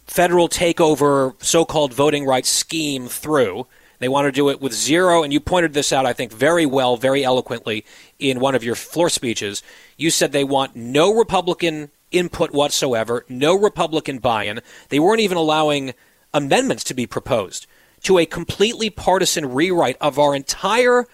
federal 0.07 0.49
takeover 0.49 1.35
so 1.45 1.67
called 1.67 1.93
voting 1.93 2.25
rights 2.25 2.49
scheme 2.49 3.09
through, 3.09 3.67
they 3.99 4.09
want 4.09 4.25
to 4.25 4.33
do 4.33 4.49
it 4.49 4.63
with 4.63 4.73
zero, 4.73 5.23
and 5.23 5.31
you 5.31 5.39
pointed 5.39 5.75
this 5.75 5.93
out, 5.93 6.07
I 6.07 6.15
think, 6.15 6.33
very 6.33 6.65
well, 6.65 6.97
very 6.97 7.23
eloquently 7.23 7.85
in 8.19 8.41
one 8.41 8.55
of 8.55 8.65
your 8.65 8.75
floor 8.75 9.11
speeches. 9.11 9.63
You 9.99 10.09
said 10.09 10.33
they 10.33 10.45
want 10.45 10.75
no 10.75 11.13
Republican 11.13 11.91
input 12.11 12.53
whatsoever, 12.53 13.27
no 13.29 13.55
Republican 13.55 14.19
buy 14.19 14.45
in. 14.45 14.63
They 14.89 14.99
weren't 14.99 15.21
even 15.21 15.37
allowing 15.37 15.93
amendments 16.33 16.85
to 16.85 16.95
be 16.95 17.07
proposed 17.07 17.67
to 18.03 18.19
a 18.19 18.27
completely 18.27 18.91
partisan 18.91 19.53
rewrite 19.53 19.97
of 20.01 20.19
our 20.19 20.35
entire 20.35 21.07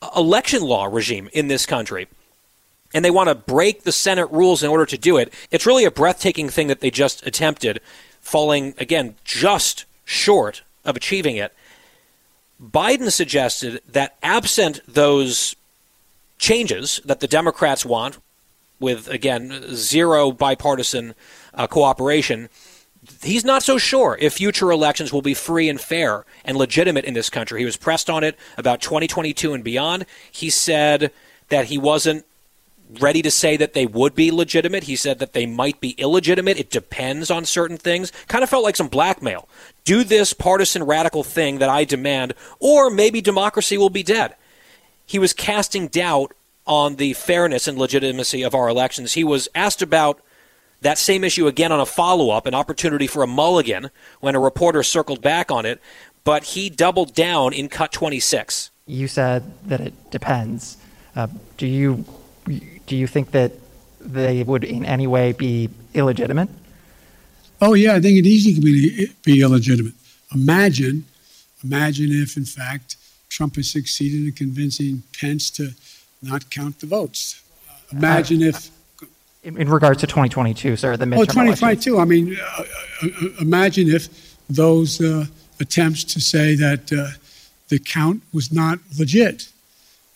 uh, 0.00 0.10
election 0.16 0.62
law 0.62 0.84
regime 0.84 1.28
in 1.32 1.48
this 1.48 1.66
country. 1.66 2.06
And 2.94 3.04
they 3.04 3.10
want 3.10 3.28
to 3.28 3.34
break 3.34 3.82
the 3.82 3.92
Senate 3.92 4.30
rules 4.30 4.62
in 4.62 4.70
order 4.70 4.86
to 4.86 4.98
do 4.98 5.16
it. 5.18 5.32
It's 5.50 5.66
really 5.66 5.84
a 5.84 5.90
breathtaking 5.90 6.48
thing 6.48 6.68
that 6.68 6.80
they 6.80 6.90
just 6.90 7.26
attempted, 7.26 7.80
falling, 8.20 8.74
again, 8.78 9.16
just 9.24 9.84
short 10.04 10.62
of 10.84 10.96
achieving 10.96 11.36
it. 11.36 11.52
Biden 12.62 13.12
suggested 13.12 13.80
that 13.88 14.16
absent 14.22 14.80
those 14.88 15.54
changes 16.38 17.00
that 17.04 17.20
the 17.20 17.28
Democrats 17.28 17.84
want, 17.84 18.18
with, 18.80 19.08
again, 19.08 19.74
zero 19.74 20.32
bipartisan 20.32 21.14
uh, 21.54 21.66
cooperation, 21.66 22.48
he's 23.22 23.44
not 23.44 23.62
so 23.62 23.78
sure 23.78 24.16
if 24.20 24.34
future 24.34 24.70
elections 24.70 25.12
will 25.12 25.22
be 25.22 25.34
free 25.34 25.68
and 25.68 25.80
fair 25.80 26.24
and 26.44 26.56
legitimate 26.56 27.04
in 27.04 27.14
this 27.14 27.30
country. 27.30 27.60
He 27.60 27.66
was 27.66 27.76
pressed 27.76 28.08
on 28.10 28.24
it 28.24 28.36
about 28.56 28.80
2022 28.80 29.54
and 29.54 29.64
beyond. 29.64 30.06
He 30.30 30.50
said 30.50 31.12
that 31.48 31.66
he 31.66 31.78
wasn't 31.78 32.24
ready 33.00 33.20
to 33.22 33.30
say 33.30 33.56
that 33.56 33.74
they 33.74 33.86
would 33.86 34.14
be 34.14 34.30
legitimate. 34.30 34.84
He 34.84 34.96
said 34.96 35.18
that 35.18 35.32
they 35.32 35.46
might 35.46 35.80
be 35.80 35.90
illegitimate. 35.92 36.58
It 36.58 36.70
depends 36.70 37.30
on 37.30 37.44
certain 37.44 37.76
things. 37.76 38.12
Kind 38.28 38.42
of 38.42 38.50
felt 38.50 38.64
like 38.64 38.76
some 38.76 38.88
blackmail. 38.88 39.48
Do 39.84 40.04
this 40.04 40.32
partisan 40.32 40.84
radical 40.84 41.22
thing 41.22 41.58
that 41.58 41.68
I 41.68 41.84
demand, 41.84 42.34
or 42.58 42.90
maybe 42.90 43.20
democracy 43.20 43.76
will 43.76 43.90
be 43.90 44.02
dead. 44.02 44.34
He 45.04 45.18
was 45.18 45.32
casting 45.32 45.88
doubt 45.88 46.32
on 46.66 46.96
the 46.96 47.14
fairness 47.14 47.66
and 47.66 47.78
legitimacy 47.78 48.42
of 48.42 48.54
our 48.54 48.68
elections. 48.68 49.14
He 49.14 49.24
was 49.24 49.48
asked 49.54 49.82
about 49.82 50.20
that 50.80 50.98
same 50.98 51.24
issue 51.24 51.46
again 51.46 51.72
on 51.72 51.80
a 51.80 51.86
follow 51.86 52.30
up, 52.30 52.46
an 52.46 52.54
opportunity 52.54 53.06
for 53.06 53.22
a 53.22 53.26
mulligan 53.26 53.90
when 54.20 54.34
a 54.34 54.40
reporter 54.40 54.82
circled 54.82 55.20
back 55.20 55.50
on 55.50 55.66
it, 55.66 55.80
but 56.24 56.44
he 56.44 56.70
doubled 56.70 57.14
down 57.14 57.52
in 57.52 57.68
cut 57.68 57.92
26. 57.92 58.70
You 58.86 59.08
said 59.08 59.42
that 59.66 59.80
it 59.80 60.10
depends. 60.10 60.76
Uh, 61.16 61.26
do 61.56 61.66
you 61.66 62.04
do 62.86 62.96
you 62.96 63.06
think 63.06 63.32
that 63.32 63.52
they 64.00 64.42
would 64.42 64.64
in 64.64 64.84
any 64.84 65.06
way 65.06 65.32
be 65.32 65.68
illegitimate? 65.92 66.48
Oh 67.60 67.74
yeah, 67.74 67.94
I 67.94 68.00
think 68.00 68.18
it 68.18 68.26
easily 68.26 68.54
can 68.54 68.62
be, 68.62 69.12
be 69.24 69.42
illegitimate. 69.42 69.94
Imagine, 70.34 71.04
imagine 71.64 72.08
if 72.10 72.36
in 72.36 72.44
fact 72.44 72.96
Trump 73.28 73.56
has 73.56 73.70
succeeded 73.70 74.26
in 74.26 74.32
convincing 74.32 75.02
Pence 75.18 75.50
to 75.50 75.70
not 76.22 76.48
count 76.50 76.80
the 76.80 76.86
votes. 76.86 77.42
Imagine 77.92 78.42
uh, 78.42 78.46
if 78.46 78.70
in, 79.42 79.56
in 79.56 79.68
regards 79.68 80.00
to 80.00 80.06
2022, 80.06 80.76
sir, 80.76 80.96
the 80.96 81.04
midterm 81.04 81.18
Oh, 81.18 81.24
2022. 81.24 81.98
I 81.98 82.04
mean, 82.04 82.36
uh, 82.36 82.62
uh, 83.02 83.08
imagine 83.40 83.88
if 83.88 84.36
those 84.48 85.00
uh, 85.00 85.26
attempts 85.60 86.04
to 86.04 86.20
say 86.20 86.54
that 86.56 86.92
uh, 86.92 87.16
the 87.68 87.78
count 87.78 88.22
was 88.32 88.52
not 88.52 88.78
legit. 88.98 89.48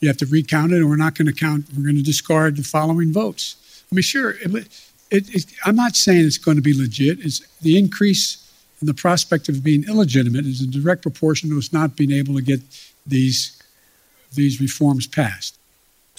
You 0.00 0.08
have 0.08 0.16
to 0.18 0.26
recount 0.26 0.72
it, 0.72 0.76
and 0.76 0.90
we're 0.90 0.96
not 0.96 1.14
going 1.14 1.28
to 1.28 1.34
count. 1.34 1.66
We're 1.76 1.84
going 1.84 1.96
to 1.96 2.02
discard 2.02 2.56
the 2.56 2.62
following 2.62 3.12
votes. 3.12 3.84
I 3.90 3.94
mean, 3.94 4.02
sure. 4.02 4.30
It, 4.30 4.68
it, 5.10 5.34
it, 5.34 5.44
I'm 5.64 5.76
not 5.76 5.94
saying 5.94 6.26
it's 6.26 6.38
going 6.38 6.56
to 6.56 6.62
be 6.62 6.76
legit. 6.76 7.20
It's 7.20 7.40
the 7.58 7.78
increase 7.78 8.38
in 8.80 8.86
the 8.86 8.94
prospect 8.94 9.48
of 9.48 9.62
being 9.62 9.84
illegitimate 9.84 10.44
is 10.44 10.60
in 10.60 10.70
direct 10.70 11.02
proportion 11.02 11.50
to 11.50 11.58
us 11.58 11.72
not 11.72 11.94
being 11.96 12.10
able 12.10 12.34
to 12.34 12.42
get 12.42 12.60
these 13.06 13.62
these 14.34 14.60
reforms 14.60 15.06
passed. 15.06 15.58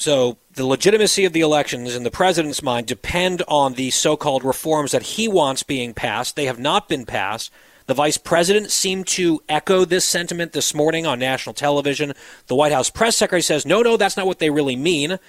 So 0.03 0.35
the 0.55 0.65
legitimacy 0.65 1.23
of 1.23 1.31
the 1.31 1.39
elections 1.39 1.95
in 1.95 2.03
the 2.03 2.11
president's 2.11 2.61
mind 2.61 2.87
depend 2.87 3.41
on 3.47 3.75
the 3.75 3.89
so-called 3.89 4.43
reforms 4.43 4.91
that 4.91 5.03
he 5.03 5.29
wants 5.29 5.63
being 5.63 5.93
passed. 5.93 6.35
They 6.35 6.43
have 6.43 6.59
not 6.59 6.89
been 6.89 7.05
passed. 7.05 7.53
The 7.85 7.93
vice 7.93 8.17
president 8.17 8.69
seemed 8.69 9.07
to 9.07 9.41
echo 9.47 9.85
this 9.85 10.03
sentiment 10.03 10.51
this 10.51 10.73
morning 10.73 11.05
on 11.05 11.19
national 11.19 11.53
television. 11.53 12.11
The 12.47 12.55
White 12.55 12.73
House 12.73 12.89
press 12.89 13.15
secretary 13.15 13.41
says, 13.41 13.65
no, 13.65 13.81
no, 13.81 13.95
that's 13.95 14.17
not 14.17 14.27
what 14.27 14.39
they 14.39 14.49
really 14.49 14.75
mean. 14.75 15.19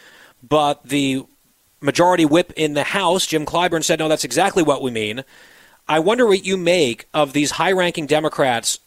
But 0.42 0.82
the 0.82 1.22
majority 1.80 2.24
whip 2.24 2.52
in 2.56 2.74
the 2.74 2.82
House, 2.82 3.26
Jim 3.26 3.46
Clyburn, 3.46 3.84
said, 3.84 4.00
no, 4.00 4.08
that's 4.08 4.24
exactly 4.24 4.64
what 4.64 4.82
we 4.82 4.90
mean. 4.90 5.22
I 5.86 6.00
wonder 6.00 6.26
what 6.26 6.44
you 6.44 6.56
make 6.56 7.06
of 7.14 7.32
these 7.32 7.52
high 7.52 7.70
ranking 7.70 8.08
Democrats 8.08 8.80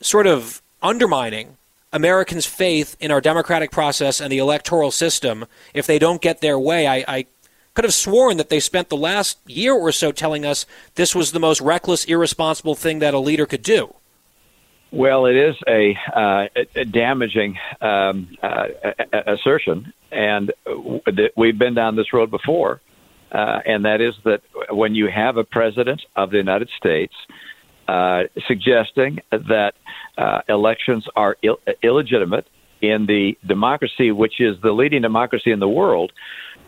sort 0.00 0.26
of 0.26 0.62
undermining 0.80 1.58
Americans' 1.94 2.44
faith 2.44 2.96
in 2.98 3.10
our 3.10 3.20
democratic 3.20 3.70
process 3.70 4.20
and 4.20 4.30
the 4.30 4.38
electoral 4.38 4.90
system 4.90 5.46
if 5.72 5.86
they 5.86 5.98
don't 5.98 6.20
get 6.20 6.40
their 6.40 6.58
way. 6.58 6.86
I, 6.86 7.04
I 7.06 7.26
could 7.72 7.84
have 7.84 7.94
sworn 7.94 8.36
that 8.36 8.50
they 8.50 8.60
spent 8.60 8.88
the 8.88 8.96
last 8.96 9.38
year 9.46 9.72
or 9.72 9.92
so 9.92 10.12
telling 10.12 10.44
us 10.44 10.66
this 10.96 11.14
was 11.14 11.32
the 11.32 11.40
most 11.40 11.60
reckless, 11.60 12.04
irresponsible 12.04 12.74
thing 12.74 12.98
that 12.98 13.14
a 13.14 13.18
leader 13.18 13.46
could 13.46 13.62
do. 13.62 13.94
Well, 14.90 15.26
it 15.26 15.36
is 15.36 15.56
a, 15.68 15.96
uh, 16.14 16.46
a 16.76 16.84
damaging 16.84 17.58
um, 17.80 18.36
uh, 18.42 18.66
assertion, 19.26 19.92
and 20.12 20.52
we've 21.36 21.58
been 21.58 21.74
down 21.74 21.96
this 21.96 22.12
road 22.12 22.30
before. 22.30 22.80
Uh, 23.32 23.60
and 23.66 23.84
that 23.84 24.00
is 24.00 24.14
that 24.24 24.42
when 24.70 24.94
you 24.94 25.08
have 25.08 25.36
a 25.36 25.42
president 25.42 26.00
of 26.14 26.30
the 26.30 26.36
United 26.36 26.70
States 26.76 27.14
uh, 27.88 28.24
suggesting 28.46 29.20
that 29.30 29.74
uh, 30.16 30.40
elections 30.48 31.06
are 31.16 31.36
Ill- 31.42 31.60
illegitimate 31.82 32.46
in 32.80 33.06
the 33.06 33.36
democracy, 33.46 34.10
which 34.10 34.40
is 34.40 34.60
the 34.62 34.72
leading 34.72 35.02
democracy 35.02 35.50
in 35.50 35.60
the 35.60 35.68
world, 35.68 36.12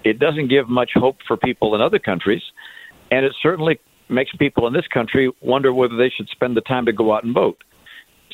it 0.05 0.19
doesn't 0.19 0.49
give 0.49 0.69
much 0.69 0.91
hope 0.95 1.19
for 1.27 1.37
people 1.37 1.75
in 1.75 1.81
other 1.81 1.99
countries, 1.99 2.43
and 3.11 3.25
it 3.25 3.35
certainly 3.43 3.79
makes 4.09 4.35
people 4.37 4.67
in 4.67 4.73
this 4.73 4.87
country 4.87 5.31
wonder 5.41 5.73
whether 5.73 5.97
they 5.97 6.11
should 6.11 6.29
spend 6.29 6.57
the 6.57 6.61
time 6.61 6.87
to 6.87 6.93
go 6.93 7.15
out 7.15 7.25
and 7.25 7.35
vote. 7.35 7.63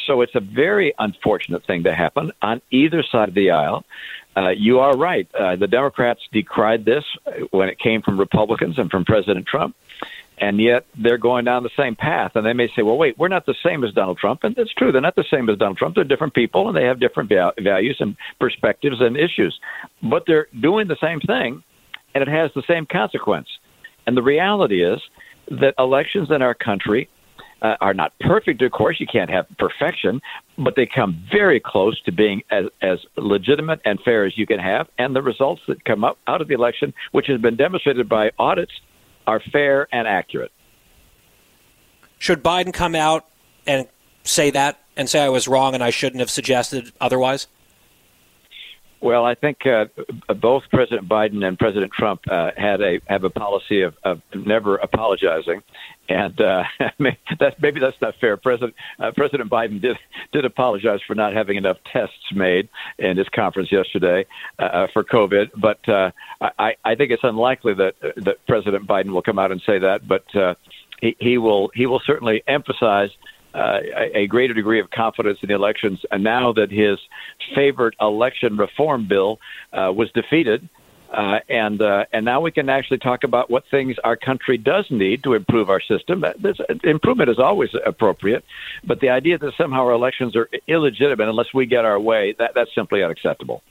So 0.07 0.21
it's 0.21 0.35
a 0.35 0.41
very 0.41 0.93
unfortunate 0.99 1.65
thing 1.67 1.85
to 1.85 1.95
happen 1.95 2.33
on 2.43 2.61
either 2.71 3.03
side 3.03 3.29
of 3.29 3.35
the 3.35 3.51
aisle. 3.51 3.85
Uh, 4.37 4.49
you 4.51 4.81
are 4.81 4.97
right. 4.97 5.29
Uh, 5.35 5.57
the 5.57 5.67
Democrats 5.67 6.21
decried 6.33 6.85
this 6.85 7.05
when 7.51 7.69
it 7.69 7.79
came 7.79 8.03
from 8.03 8.19
Republicans 8.19 8.79
and 8.79 8.91
from 8.91 9.05
President 9.05 9.47
Trump 9.47 9.77
and 10.43 10.61
yet 10.61 10.85
they're 11.01 11.19
going 11.19 11.45
down 11.45 11.63
the 11.63 11.71
same 11.77 11.95
path. 11.95 12.33
And 12.35 12.45
they 12.45 12.53
may 12.53 12.67
say, 12.75 12.83
well, 12.83 12.99
wait, 12.99 13.17
we're 13.17 13.29
not 13.29 13.47
the 13.47 13.55
same 13.65 13.85
as 13.85 13.93
Donald 13.93 14.19
Trump. 14.19 14.41
And 14.43 14.57
that's 14.57 14.75
true. 14.75 14.91
They're 14.91 15.01
not 15.01 15.15
the 15.15 15.25
same 15.31 15.49
as 15.49 15.57
Donald 15.57 15.79
Trump. 15.79 15.95
They're 15.95 16.03
different 16.03 16.35
people 16.35 16.67
and 16.67 16.77
they 16.77 16.85
have 16.85 16.99
different 16.99 17.31
values 17.31 17.97
and 18.01 18.17
perspectives 18.41 18.97
and 19.01 19.17
issues. 19.17 19.59
But 20.03 20.25
they're 20.27 20.49
doing 20.61 20.89
the 20.89 20.97
same 21.01 21.21
thing 21.21 21.63
and 22.17 22.23
it 22.23 22.29
has 22.29 22.51
the 22.57 22.65
same 22.67 22.87
consequence. 22.87 23.47
And 24.05 24.17
the 24.17 24.23
reality 24.23 24.85
is 24.85 25.01
that 25.49 25.75
elections 25.79 26.29
in 26.33 26.43
our 26.43 26.55
country 26.55 27.09
uh, 27.63 27.77
are 27.81 27.95
not 27.95 28.13
perfect, 28.19 28.63
of 28.63 28.73
course. 28.73 28.99
You 28.99 29.07
can't 29.07 29.31
have 29.31 29.47
perfection, 29.61 30.21
but 30.59 30.75
they 30.75 30.87
come 30.87 31.25
very 31.31 31.61
close 31.61 32.03
to 32.03 32.11
being 32.11 32.43
as, 32.51 32.65
as 32.81 32.99
legitimate 33.17 33.81
and 33.85 34.01
fair 34.05 34.25
as 34.25 34.37
you 34.37 34.49
can 34.49 34.59
have. 34.59 34.89
And 34.99 35.15
the 35.15 35.23
results 35.23 35.63
that 35.69 35.85
come 35.85 36.03
up 36.03 36.19
out 36.27 36.41
of 36.41 36.49
the 36.49 36.55
election, 36.55 36.93
which 37.13 37.29
has 37.29 37.41
been 37.41 37.55
demonstrated 37.55 38.09
by 38.09 38.33
audits 38.41 38.73
are 39.27 39.41
fair 39.53 39.89
and 39.93 40.07
accurate. 40.07 40.53
Should 42.19 42.43
Biden 42.43 42.73
come 42.73 42.95
out 42.95 43.27
and 43.67 43.89
say 44.25 44.51
that 44.51 44.79
and 44.97 45.09
say 45.09 45.21
I 45.21 45.29
was 45.29 45.49
wrong 45.49 45.75
and 45.75 45.83
I 45.83 45.91
shouldn't 45.91 46.21
have 46.21 46.31
suggested 46.31 46.93
otherwise? 47.01 47.49
Well, 49.03 49.25
I 49.25 49.35
think 49.35 49.67
uh, 49.67 49.87
both 50.41 50.63
President 50.71 51.09
Biden 51.09 51.45
and 51.45 51.59
President 51.59 51.91
Trump 51.93 52.21
uh, 52.31 52.53
had 52.57 52.81
a 52.81 53.01
have 53.09 53.25
a 53.25 53.31
policy 53.31 53.83
of, 53.83 53.97
of 54.05 54.23
never 54.33 54.77
apologizing, 54.77 55.61
and 56.09 56.41
uh, 56.41 56.63
that's 57.41 57.57
maybe 57.61 57.81
that's 57.81 58.01
not 58.01 58.15
fair. 58.21 58.37
President 58.37 58.77
uh, 59.01 59.11
President 59.17 59.51
Biden 59.51 59.83
did 59.83 59.97
did 60.31 60.45
apologize 60.45 61.01
for 61.05 61.17
not 61.17 61.33
having 61.33 61.57
enough 61.57 61.79
tests 61.93 62.33
made 62.33 62.69
in 62.97 63.17
his 63.17 63.29
conference 63.31 63.73
yesterday 63.73 64.25
uh, 64.61 64.63
uh 64.63 64.87
for 64.93 65.03
COVID, 65.03 65.51
but 65.61 65.87
uh, 65.89 66.13
I, 66.41 66.77
I 66.85 66.95
think 66.95 67.11
it's 67.11 67.25
unlikely 67.25 67.75
that 67.75 67.97
that 68.19 68.37
President 68.47 68.87
Biden 68.87 69.11
will 69.11 69.23
come 69.23 69.39
out 69.41 69.51
and 69.51 69.61
say 69.67 69.81
that, 69.81 70.07
but 70.07 70.33
uh, 70.37 70.55
he, 71.01 71.17
he 71.19 71.39
will 71.39 71.73
he 71.75 71.87
will 71.87 72.01
certainly 72.07 72.45
emphasize 72.47 73.11
uh, 73.55 73.81
a, 74.15 74.27
greater 74.27 74.55
degree 74.55 74.81
of 74.81 74.91
confidence 74.91 75.39
in 75.43 75.49
the 75.49 75.55
elections. 75.55 76.01
And 76.11 76.25
now 76.25 76.53
that 76.55 76.71
his 76.71 76.99
favorite 77.55 77.95
election 78.01 78.57
reform 78.57 79.07
bill 79.07 79.41
uh, 79.73 79.93
was 79.95 80.11
defeated, 80.13 80.69
uh, 81.13 81.41
and 81.51 81.83
uh, 81.83 82.07
and 82.13 82.25
now 82.25 82.41
we 82.41 82.51
can 82.51 82.71
actually 82.71 82.97
talk 82.97 83.23
about 83.23 83.51
what 83.51 83.65
things 83.71 83.97
our 84.03 84.17
country 84.17 84.57
does 84.57 84.87
need 84.91 85.23
to 85.25 85.35
improve 85.35 85.69
our 85.69 85.81
system. 85.81 86.25
This, 86.39 86.57
improvement 86.85 87.29
is 87.29 87.39
always 87.39 87.69
appropriate, 87.85 88.45
but 88.83 89.01
the 89.01 89.11
idea 89.11 89.37
that 89.37 89.53
somehow 89.59 89.83
our 89.83 89.93
elections 89.93 90.35
are 90.35 90.49
illegitimate 90.67 91.29
unless 91.29 91.53
we 91.53 91.67
get 91.67 91.85
our 91.85 92.01
way 92.01 92.35
that 92.39 92.53
that's 92.55 92.75
simply 92.75 93.03
unacceptable. 93.03 93.63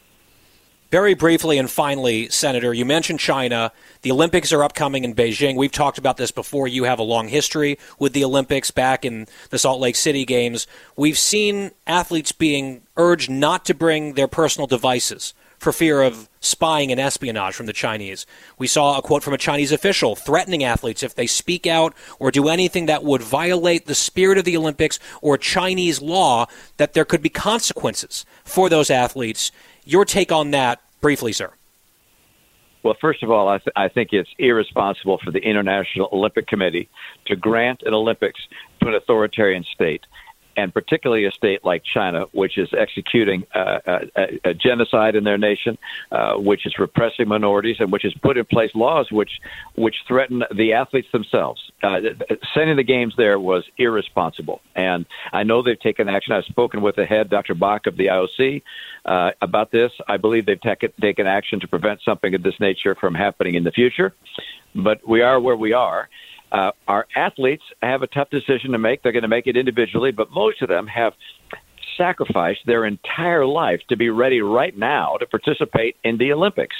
Very 0.91 1.13
briefly 1.13 1.57
and 1.57 1.71
finally, 1.71 2.27
Senator, 2.27 2.73
you 2.73 2.83
mentioned 2.83 3.21
China. 3.21 3.71
The 4.01 4.11
Olympics 4.11 4.51
are 4.51 4.61
upcoming 4.61 5.05
in 5.05 5.15
Beijing. 5.15 5.55
We've 5.55 5.71
talked 5.71 5.97
about 5.97 6.17
this 6.17 6.31
before. 6.31 6.67
You 6.67 6.83
have 6.83 6.99
a 6.99 7.03
long 7.03 7.29
history 7.29 7.79
with 7.97 8.11
the 8.11 8.25
Olympics 8.25 8.71
back 8.71 9.05
in 9.05 9.27
the 9.51 9.57
Salt 9.57 9.79
Lake 9.79 9.95
City 9.95 10.25
Games. 10.25 10.67
We've 10.97 11.17
seen 11.17 11.71
athletes 11.87 12.33
being 12.33 12.81
urged 12.97 13.29
not 13.29 13.63
to 13.65 13.73
bring 13.73 14.15
their 14.15 14.27
personal 14.27 14.67
devices 14.67 15.33
for 15.61 15.71
fear 15.71 16.01
of 16.01 16.27
spying 16.39 16.91
and 16.91 16.99
espionage 16.99 17.53
from 17.53 17.67
the 17.67 17.73
Chinese. 17.73 18.25
We 18.57 18.65
saw 18.65 18.97
a 18.97 19.01
quote 19.03 19.21
from 19.21 19.35
a 19.35 19.37
Chinese 19.37 19.71
official 19.71 20.15
threatening 20.15 20.63
athletes 20.63 21.03
if 21.03 21.13
they 21.13 21.27
speak 21.27 21.67
out 21.67 21.93
or 22.17 22.31
do 22.31 22.49
anything 22.49 22.87
that 22.87 23.03
would 23.03 23.21
violate 23.21 23.85
the 23.85 23.93
spirit 23.93 24.39
of 24.39 24.43
the 24.43 24.57
Olympics 24.57 24.97
or 25.21 25.37
Chinese 25.37 26.01
law, 26.01 26.47
that 26.77 26.93
there 26.93 27.05
could 27.05 27.21
be 27.21 27.29
consequences 27.29 28.25
for 28.43 28.69
those 28.69 28.89
athletes. 28.89 29.51
Your 29.85 30.03
take 30.03 30.31
on 30.31 30.49
that, 30.49 30.81
briefly, 30.99 31.31
sir. 31.31 31.51
Well, 32.81 32.97
first 32.99 33.21
of 33.21 33.29
all, 33.29 33.47
I, 33.47 33.59
th- 33.59 33.73
I 33.75 33.87
think 33.87 34.13
it's 34.13 34.31
irresponsible 34.39 35.19
for 35.23 35.29
the 35.29 35.41
International 35.41 36.09
Olympic 36.11 36.47
Committee 36.47 36.89
to 37.27 37.35
grant 37.35 37.83
an 37.83 37.93
Olympics 37.93 38.39
to 38.79 38.87
an 38.87 38.95
authoritarian 38.95 39.63
state 39.75 40.01
and 40.57 40.73
particularly 40.73 41.25
a 41.25 41.31
state 41.31 41.63
like 41.63 41.83
China, 41.83 42.25
which 42.31 42.57
is 42.57 42.69
executing 42.77 43.45
uh, 43.53 43.79
a, 44.15 44.39
a, 44.43 44.53
genocide 44.53 45.15
in 45.15 45.23
their 45.23 45.37
nation, 45.37 45.77
uh, 46.11 46.35
which 46.35 46.65
is 46.65 46.77
repressing 46.79 47.27
minorities, 47.27 47.77
and 47.79 47.91
which 47.91 48.03
has 48.03 48.13
put 48.21 48.37
in 48.37 48.45
place 48.45 48.71
laws 48.75 49.11
which 49.11 49.39
which 49.75 49.95
threaten 50.07 50.43
the 50.55 50.73
athletes 50.73 51.07
themselves. 51.11 51.71
Uh, 51.83 51.99
sending 52.53 52.75
the 52.75 52.83
games 52.83 53.13
there 53.17 53.39
was 53.39 53.63
irresponsible, 53.77 54.61
and 54.75 55.05
I 55.31 55.43
know 55.43 55.61
they've 55.61 55.79
taken 55.79 56.09
action. 56.09 56.33
I've 56.33 56.45
spoken 56.45 56.81
with 56.81 56.95
the 56.95 57.05
head, 57.05 57.29
Dr. 57.29 57.55
Bach 57.55 57.87
of 57.87 57.97
the 57.97 58.07
IOC, 58.07 58.61
uh, 59.05 59.31
about 59.41 59.71
this. 59.71 59.91
I 60.07 60.17
believe 60.17 60.45
they've 60.45 60.59
taken 60.61 61.27
action 61.27 61.59
to 61.59 61.67
prevent 61.67 62.01
something 62.03 62.33
of 62.35 62.43
this 62.43 62.59
nature 62.59 62.95
from 62.95 63.15
happening 63.15 63.55
in 63.55 63.63
the 63.63 63.71
future. 63.71 64.13
But 64.75 65.07
we 65.07 65.21
are 65.21 65.39
where 65.39 65.55
we 65.55 65.73
are. 65.73 66.09
Uh, 66.51 66.71
our 66.87 67.07
athletes 67.15 67.63
have 67.81 68.01
a 68.01 68.07
tough 68.07 68.29
decision 68.29 68.71
to 68.73 68.77
make. 68.77 69.03
They're 69.03 69.11
going 69.11 69.21
to 69.21 69.29
make 69.29 69.47
it 69.47 69.55
individually, 69.55 70.11
but 70.11 70.31
most 70.31 70.61
of 70.61 70.69
them 70.69 70.87
have 70.87 71.13
sacrificed 71.97 72.61
their 72.65 72.85
entire 72.85 73.45
life 73.45 73.81
to 73.89 73.95
be 73.95 74.09
ready 74.09 74.41
right 74.41 74.77
now 74.77 75.17
to 75.17 75.25
participate 75.25 75.95
in 76.03 76.17
the 76.17 76.33
Olympics. 76.33 76.75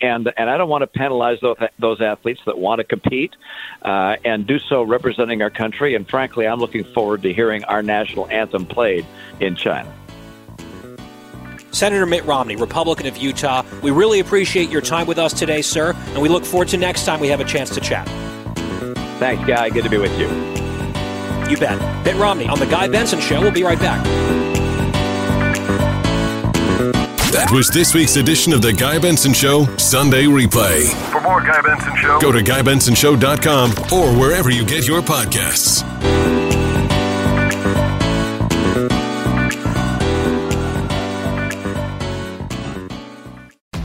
And, 0.00 0.32
and 0.36 0.50
I 0.50 0.56
don't 0.56 0.68
want 0.68 0.82
to 0.82 0.86
penalize 0.86 1.38
those, 1.40 1.56
those 1.78 2.00
athletes 2.00 2.40
that 2.46 2.58
want 2.58 2.78
to 2.80 2.84
compete 2.84 3.36
uh, 3.82 4.16
and 4.24 4.46
do 4.46 4.58
so 4.58 4.82
representing 4.82 5.40
our 5.40 5.50
country. 5.50 5.94
And 5.94 6.08
frankly, 6.08 6.46
I'm 6.46 6.58
looking 6.58 6.84
forward 6.84 7.22
to 7.22 7.32
hearing 7.32 7.64
our 7.64 7.82
national 7.82 8.28
anthem 8.28 8.66
played 8.66 9.06
in 9.40 9.54
China. 9.54 9.92
Senator 11.70 12.06
Mitt 12.06 12.24
Romney, 12.24 12.54
Republican 12.54 13.06
of 13.06 13.16
Utah, 13.16 13.64
we 13.82 13.90
really 13.90 14.20
appreciate 14.20 14.70
your 14.70 14.80
time 14.80 15.06
with 15.06 15.18
us 15.18 15.32
today, 15.32 15.60
sir, 15.60 15.92
and 16.08 16.22
we 16.22 16.28
look 16.28 16.44
forward 16.44 16.68
to 16.68 16.76
next 16.76 17.04
time 17.04 17.18
we 17.18 17.28
have 17.28 17.40
a 17.40 17.44
chance 17.44 17.70
to 17.70 17.80
chat. 17.80 18.08
Thanks, 19.18 19.44
Guy. 19.46 19.70
Good 19.70 19.84
to 19.84 19.90
be 19.90 19.98
with 19.98 20.18
you. 20.18 20.26
You 21.48 21.56
bet. 21.58 22.04
Mitt 22.04 22.16
Romney 22.16 22.48
on 22.48 22.58
The 22.58 22.66
Guy 22.66 22.88
Benson 22.88 23.20
Show. 23.20 23.40
We'll 23.40 23.50
be 23.52 23.62
right 23.64 23.78
back. 23.78 24.04
That 27.32 27.50
was 27.50 27.68
this 27.68 27.94
week's 27.94 28.14
edition 28.16 28.52
of 28.52 28.62
The 28.62 28.72
Guy 28.72 28.98
Benson 28.98 29.32
Show 29.32 29.64
Sunday 29.76 30.24
Replay. 30.24 30.84
For 31.10 31.20
more 31.20 31.40
Guy 31.40 31.60
Benson 31.62 31.96
Show, 31.96 32.20
go 32.20 32.30
to 32.30 32.38
GuyBensonShow.com 32.38 33.70
or 33.92 34.18
wherever 34.18 34.50
you 34.50 34.64
get 34.64 34.86
your 34.86 35.02
podcasts. 35.02 35.82